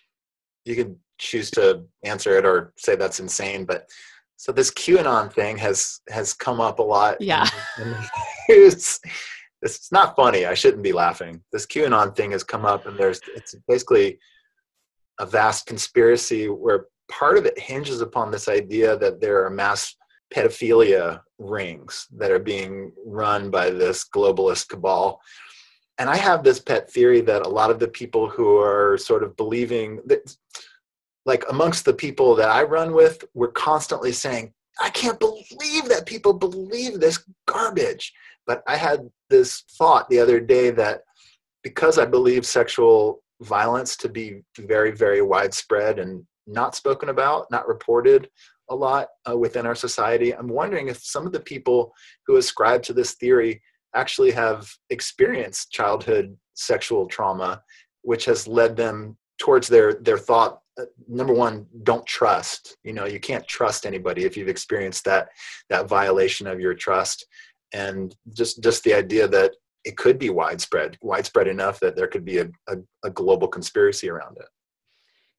[0.67, 3.89] You could choose to answer it or say that's insane, but
[4.37, 7.23] so this QAnon thing has has come up a lot.
[7.23, 7.49] Yeah.
[8.51, 9.01] it's,
[9.63, 10.45] it's not funny.
[10.45, 11.41] I shouldn't be laughing.
[11.53, 14.19] This QAnon thing has come up and there's it's basically
[15.21, 19.97] a vast conspiracy where part of it hinges upon this idea that there are mass
[20.35, 25.19] pedophilia rings that are being run by this globalist cabal
[25.99, 29.23] and I have this pet theory that a lot of the people who are sort
[29.23, 30.37] of believing that,
[31.27, 36.07] like amongst the people that I run with, we're constantly saying, I can't believe that
[36.07, 38.13] people believe this garbage.
[38.47, 41.03] But I had this thought the other day that
[41.63, 47.69] because I believe sexual violence to be very, very widespread and not spoken about, not
[47.69, 48.29] reported
[48.71, 51.93] a lot uh, within our society, I'm wondering if some of the people
[52.27, 53.63] who ascribe to this theory
[53.95, 57.63] actually have experienced childhood sexual trauma,
[58.03, 62.77] which has led them towards their their thought uh, number one don't trust.
[62.85, 65.29] You know you can't trust anybody if you've experienced that
[65.69, 67.27] that violation of your trust.
[67.75, 69.53] And just just the idea that
[69.85, 74.09] it could be widespread widespread enough that there could be a, a, a global conspiracy
[74.09, 74.49] around it.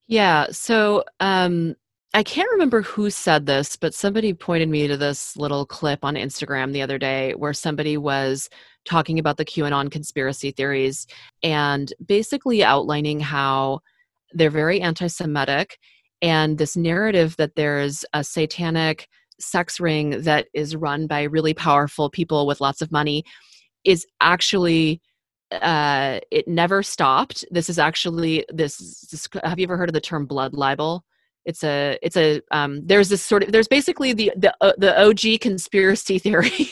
[0.08, 1.76] Yeah so um
[2.16, 6.14] I can't remember who said this, but somebody pointed me to this little clip on
[6.14, 8.50] Instagram the other day where somebody was
[8.86, 11.08] talking about the QAnon conspiracy theories
[11.42, 13.80] and basically outlining how
[14.32, 15.80] they're very anti Semitic
[16.22, 19.08] and this narrative that there's a satanic
[19.40, 23.24] sex ring that is run by really powerful people with lots of money
[23.84, 25.02] is actually
[25.52, 27.46] uh, it never stopped.
[27.52, 31.04] This is actually this, this, Have you ever heard of the term blood libel?
[31.46, 35.00] It's a it's a um, there's this sort of there's basically the the uh, the
[35.02, 36.72] OG conspiracy theory.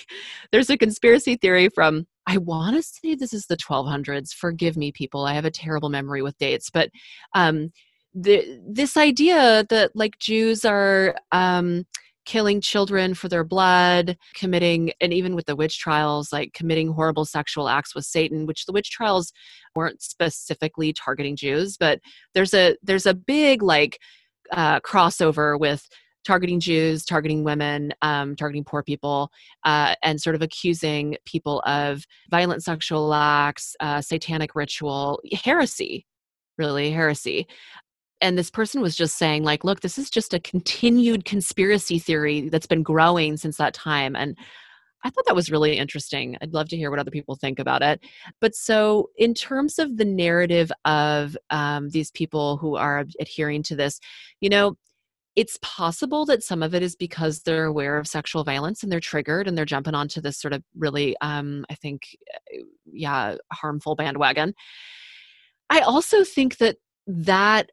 [0.52, 4.34] there's a conspiracy theory from I want to say this is the 1200s.
[4.34, 5.26] Forgive me, people.
[5.26, 6.90] I have a terrible memory with dates, but
[7.34, 7.72] um,
[8.14, 11.86] the this idea that like Jews are um,
[12.26, 17.26] killing children for their blood, committing, and even with the witch trials, like committing horrible
[17.26, 19.34] sexual acts with Satan, which the witch trials
[19.76, 22.00] weren't specifically targeting Jews, but
[22.34, 24.00] there's a there's a big like
[24.52, 25.88] uh, crossover with
[26.26, 29.32] targeting Jews, targeting women, um, targeting poor people,
[29.64, 36.06] uh, and sort of accusing people of violent sexual acts, uh, satanic ritual, heresy,
[36.58, 37.48] really heresy.
[38.22, 42.50] And this person was just saying, like, look, this is just a continued conspiracy theory
[42.50, 44.16] that's been growing since that time.
[44.16, 44.38] And
[45.04, 46.38] I thought that was really interesting.
[46.42, 48.02] I'd love to hear what other people think about it.
[48.40, 53.76] But so, in terms of the narrative of um, these people who are adhering to
[53.76, 54.00] this,
[54.42, 54.76] you know,
[55.36, 59.00] it's possible that some of it is because they're aware of sexual violence and they're
[59.00, 62.18] triggered and they're jumping onto this sort of really, um, I think,
[62.54, 64.54] uh, yeah, harmful bandwagon.
[65.70, 66.78] I also think that
[67.08, 67.72] that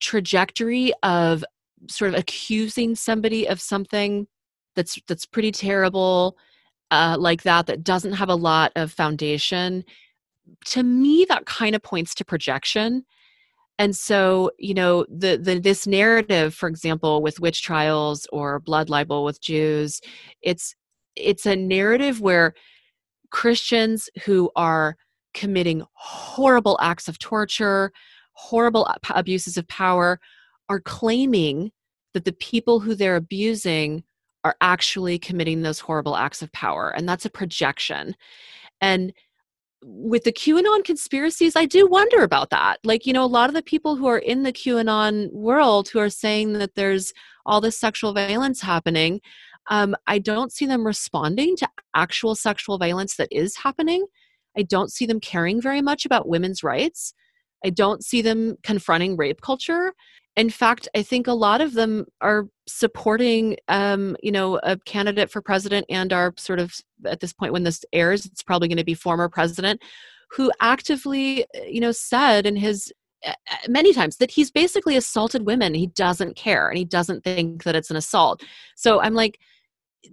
[0.00, 1.44] trajectory of
[1.88, 4.26] sort of accusing somebody of something
[4.76, 6.36] that's that's pretty terrible
[6.92, 9.82] uh, like that that doesn't have a lot of foundation
[10.66, 13.04] to me that kind of points to projection.
[13.78, 18.90] And so you know the, the this narrative for example with witch trials or blood
[18.90, 20.00] libel with jews
[20.42, 20.76] it's
[21.16, 22.54] it's a narrative where
[23.30, 24.96] christians who are
[25.34, 27.92] committing horrible acts of torture
[28.34, 30.20] horrible abuses of power
[30.68, 31.72] are claiming
[32.14, 34.04] that the people who they're abusing
[34.44, 36.90] are actually committing those horrible acts of power.
[36.90, 38.16] And that's a projection.
[38.80, 39.12] And
[39.84, 42.78] with the QAnon conspiracies, I do wonder about that.
[42.84, 45.98] Like, you know, a lot of the people who are in the QAnon world who
[45.98, 47.12] are saying that there's
[47.46, 49.20] all this sexual violence happening,
[49.70, 54.06] um, I don't see them responding to actual sexual violence that is happening.
[54.56, 57.14] I don't see them caring very much about women's rights.
[57.64, 59.94] I don't see them confronting rape culture
[60.36, 65.30] in fact, I think a lot of them are supporting, um, you know, a candidate
[65.30, 66.74] for president and are sort of
[67.06, 69.82] at this point when this airs, it's probably going to be former president
[70.30, 72.90] who actively, you know, said in his
[73.26, 73.34] uh,
[73.68, 75.74] many times that he's basically assaulted women.
[75.74, 78.42] He doesn't care and he doesn't think that it's an assault.
[78.74, 79.38] So I'm like,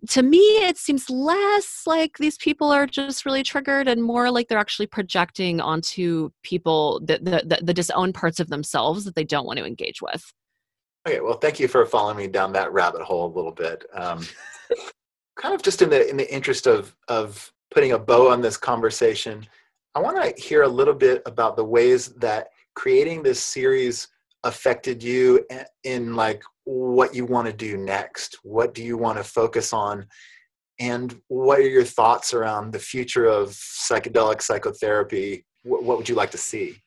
[0.08, 4.48] to me it seems less like these people are just really triggered and more like
[4.48, 9.48] they're actually projecting onto people the, the, the, disowned parts of themselves that they don't
[9.48, 10.32] want to engage with.
[11.08, 13.86] Okay well thank you for following me down that rabbit hole a little bit.
[13.94, 14.26] Um,
[15.40, 18.58] kind of just in the in the interest of of putting a bow on this
[18.58, 19.46] conversation
[19.96, 24.10] i want to hear a little bit about the ways that creating this series
[24.44, 25.46] affected you
[25.84, 28.38] in like what you want to do next?
[28.44, 30.08] What do you want to focus on?
[30.80, 35.46] And what are your thoughts around the future of psychedelic psychotherapy?
[35.64, 36.78] What, would you like to see?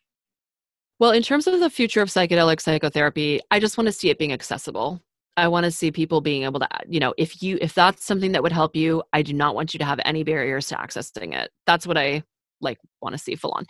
[0.98, 4.18] Well in terms of the future of psychedelic psychotherapy i just want to see it
[4.18, 5.02] being accessible.
[5.36, 8.32] I want to see people being able to you know if you if that's something
[8.32, 11.34] that would help you i do not want you to have any barriers to accessing
[11.34, 11.50] it.
[11.66, 12.22] That's what i
[12.62, 13.64] like want to see full on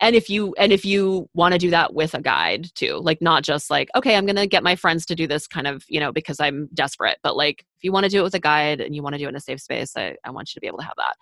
[0.00, 3.20] and if you and if you want to do that with a guide too like
[3.20, 5.98] not just like okay i'm gonna get my friends to do this kind of you
[5.98, 8.80] know because i'm desperate but like if you want to do it with a guide
[8.80, 10.60] and you want to do it in a safe space I, I want you to
[10.60, 11.16] be able to have that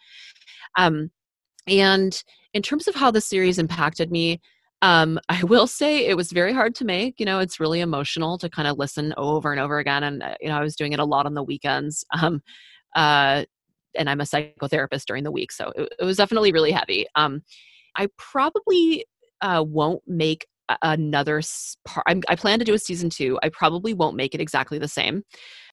[0.83, 1.11] um
[1.67, 4.41] and in terms of how the series impacted me
[4.83, 7.19] um, I will say it was very hard to make.
[7.19, 10.05] You know, it's really emotional to kind of listen over and over again.
[10.05, 12.05] And, uh, you know, I was doing it a lot on the weekends.
[12.21, 12.43] Um,
[12.95, 13.45] uh,
[13.97, 17.07] and I'm a psychotherapist during the week, so it, it was definitely really heavy.
[17.15, 17.43] Um,
[17.97, 19.07] I probably
[19.41, 20.47] uh, won't make
[20.83, 21.43] another
[21.85, 22.07] part.
[22.29, 23.39] I plan to do a season two.
[23.43, 25.23] I probably won't make it exactly the same.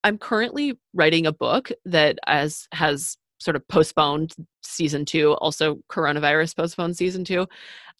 [0.03, 6.55] I'm currently writing a book that as has sort of postponed season two, also coronavirus
[6.55, 7.47] postponed season two.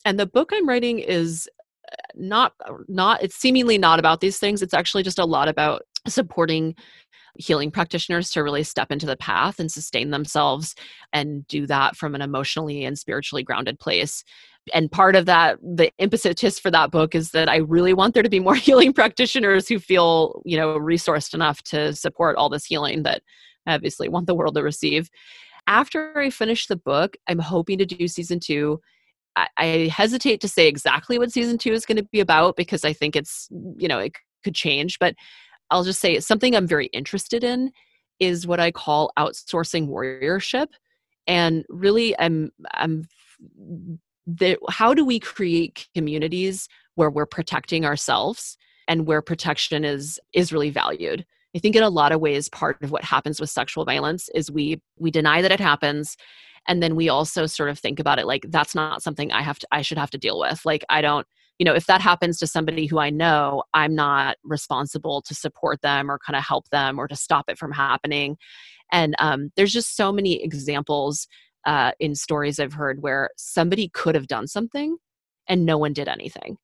[0.06, 1.50] And the book I'm writing is
[1.92, 2.54] uh, not
[2.88, 4.62] not it's seemingly not about these things.
[4.62, 6.76] It's actually just a lot about supporting
[7.38, 10.76] healing practitioners to really step into the path and sustain themselves
[11.14, 14.24] and do that from an emotionally and spiritually grounded place.
[14.74, 18.24] And part of that, the impetus for that book is that I really want there
[18.24, 22.66] to be more healing practitioners who feel, you know, resourced enough to support all this
[22.66, 23.24] healing that
[23.66, 25.10] I obviously want the world to receive.
[25.68, 28.82] After I finish the book, I'm hoping to do season two.
[29.36, 32.84] I, I hesitate to say exactly what season two is going to be about because
[32.84, 34.14] I think it's, you know, it
[34.44, 35.16] could change, but
[35.72, 37.72] I'll just say something I'm very interested in
[38.20, 40.68] is what I call outsourcing warriorship.
[41.28, 43.08] And really, I'm, I'm,
[44.28, 48.58] the, how do we create communities where we're protecting ourselves
[48.88, 51.26] and where protection is is really valued?
[51.56, 54.52] I think in a lot of ways part of what happens with sexual violence is
[54.52, 56.16] we we deny that it happens.
[56.68, 59.58] And then we also sort of think about it like that's not something i have
[59.60, 60.62] to i should have to deal with.
[60.66, 61.26] Like i don't
[61.62, 65.80] you know if that happens to somebody who i know i'm not responsible to support
[65.84, 68.36] them or kind of help them or to stop it from happening.
[68.92, 71.28] And um, there's just so many examples
[71.68, 74.98] uh, in stories i've heard where somebody could have done something
[75.48, 76.58] and no one did anything.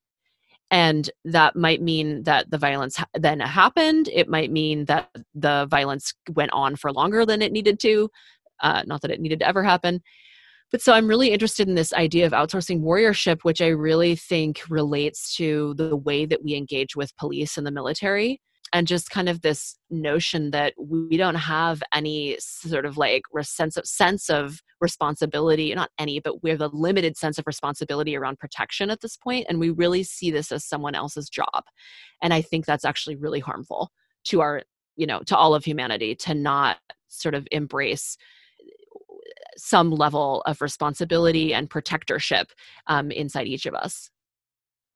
[0.71, 4.09] And that might mean that the violence then happened.
[4.11, 8.09] It might mean that the violence went on for longer than it needed to
[8.61, 10.01] uh, not that it needed to ever happen
[10.71, 14.61] but so I'm really interested in this idea of outsourcing warriorship, which I really think
[14.69, 18.41] relates to the way that we engage with police and the military.
[18.73, 23.77] And just kind of this notion that we don't have any sort of like sense
[23.77, 28.39] of sense of responsibility, not any, but we have a limited sense of responsibility around
[28.39, 31.63] protection at this point, and we really see this as someone else's job.
[32.21, 33.89] And I think that's actually really harmful
[34.25, 34.63] to our,
[34.97, 38.17] you know, to all of humanity to not sort of embrace
[39.57, 42.51] some level of responsibility and protectorship
[42.87, 44.09] um, inside each of us.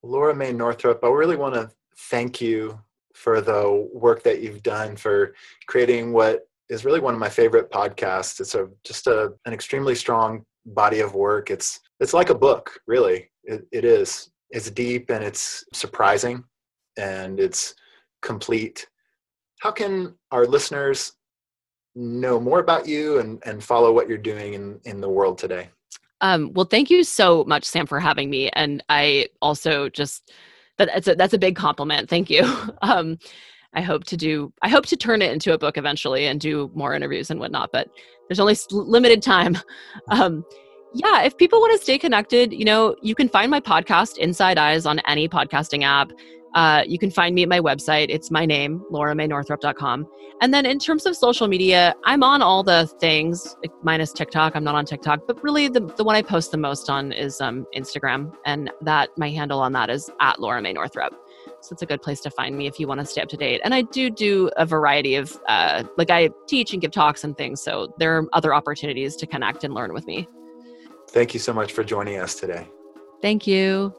[0.04, 1.70] Laura Mae Northrup, I really want to
[2.10, 2.80] thank you
[3.14, 5.36] for the work that you've done for
[5.68, 8.40] creating what is really one of my favorite podcasts.
[8.40, 11.52] It's a just a, an extremely strong body of work.
[11.52, 13.30] It's it's like a book, really.
[13.44, 14.32] It, it is.
[14.52, 16.44] It's deep and it's surprising,
[16.98, 17.76] and it's
[18.22, 18.88] complete.
[19.60, 21.14] How can our listeners
[21.96, 25.70] know more about you and, and follow what you're doing in, in the world today.
[26.22, 28.50] Um, well, thank you so much, Sam, for having me.
[28.50, 30.32] And I also just
[30.78, 32.10] that's a, that's a big compliment.
[32.10, 32.44] Thank you.
[32.82, 33.20] Um,
[33.74, 34.52] I hope to do.
[34.62, 37.70] I hope to turn it into a book eventually and do more interviews and whatnot.
[37.72, 37.90] But
[38.28, 39.58] there's only limited time.
[40.10, 40.44] Um,
[40.94, 44.58] yeah, if people want to stay connected, you know, you can find my podcast Inside
[44.58, 46.12] Eyes on any podcasting app.
[46.54, 48.08] Uh, you can find me at my website.
[48.10, 50.06] It's my name, lauramae.northrup.com.
[50.42, 54.56] And then in terms of social media, I'm on all the things, minus TikTok.
[54.56, 57.40] I'm not on TikTok, but really the, the one I post the most on is
[57.40, 58.34] um, Instagram.
[58.46, 61.14] And that my handle on that is at Laura Mae Northrup.
[61.62, 63.38] So it's a good place to find me if you want to stay up to
[63.38, 63.62] date.
[63.64, 67.38] And I do do a variety of, uh, like I teach and give talks and
[67.38, 67.62] things.
[67.62, 70.28] So there are other opportunities to connect and learn with me.
[71.12, 72.68] Thank you so much for joining us today.
[73.22, 73.94] Thank you.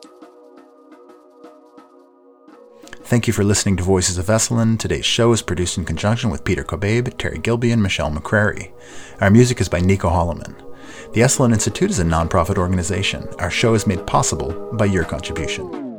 [3.05, 4.79] Thank you for listening to Voices of Esalen.
[4.79, 8.73] Today's show is produced in conjunction with Peter Kobabe, Terry Gilby, and Michelle McCrary.
[9.21, 10.55] Our music is by Nico Holloman.
[11.13, 13.29] The Esalen Institute is a nonprofit organization.
[13.39, 15.92] Our show is made possible by your contribution.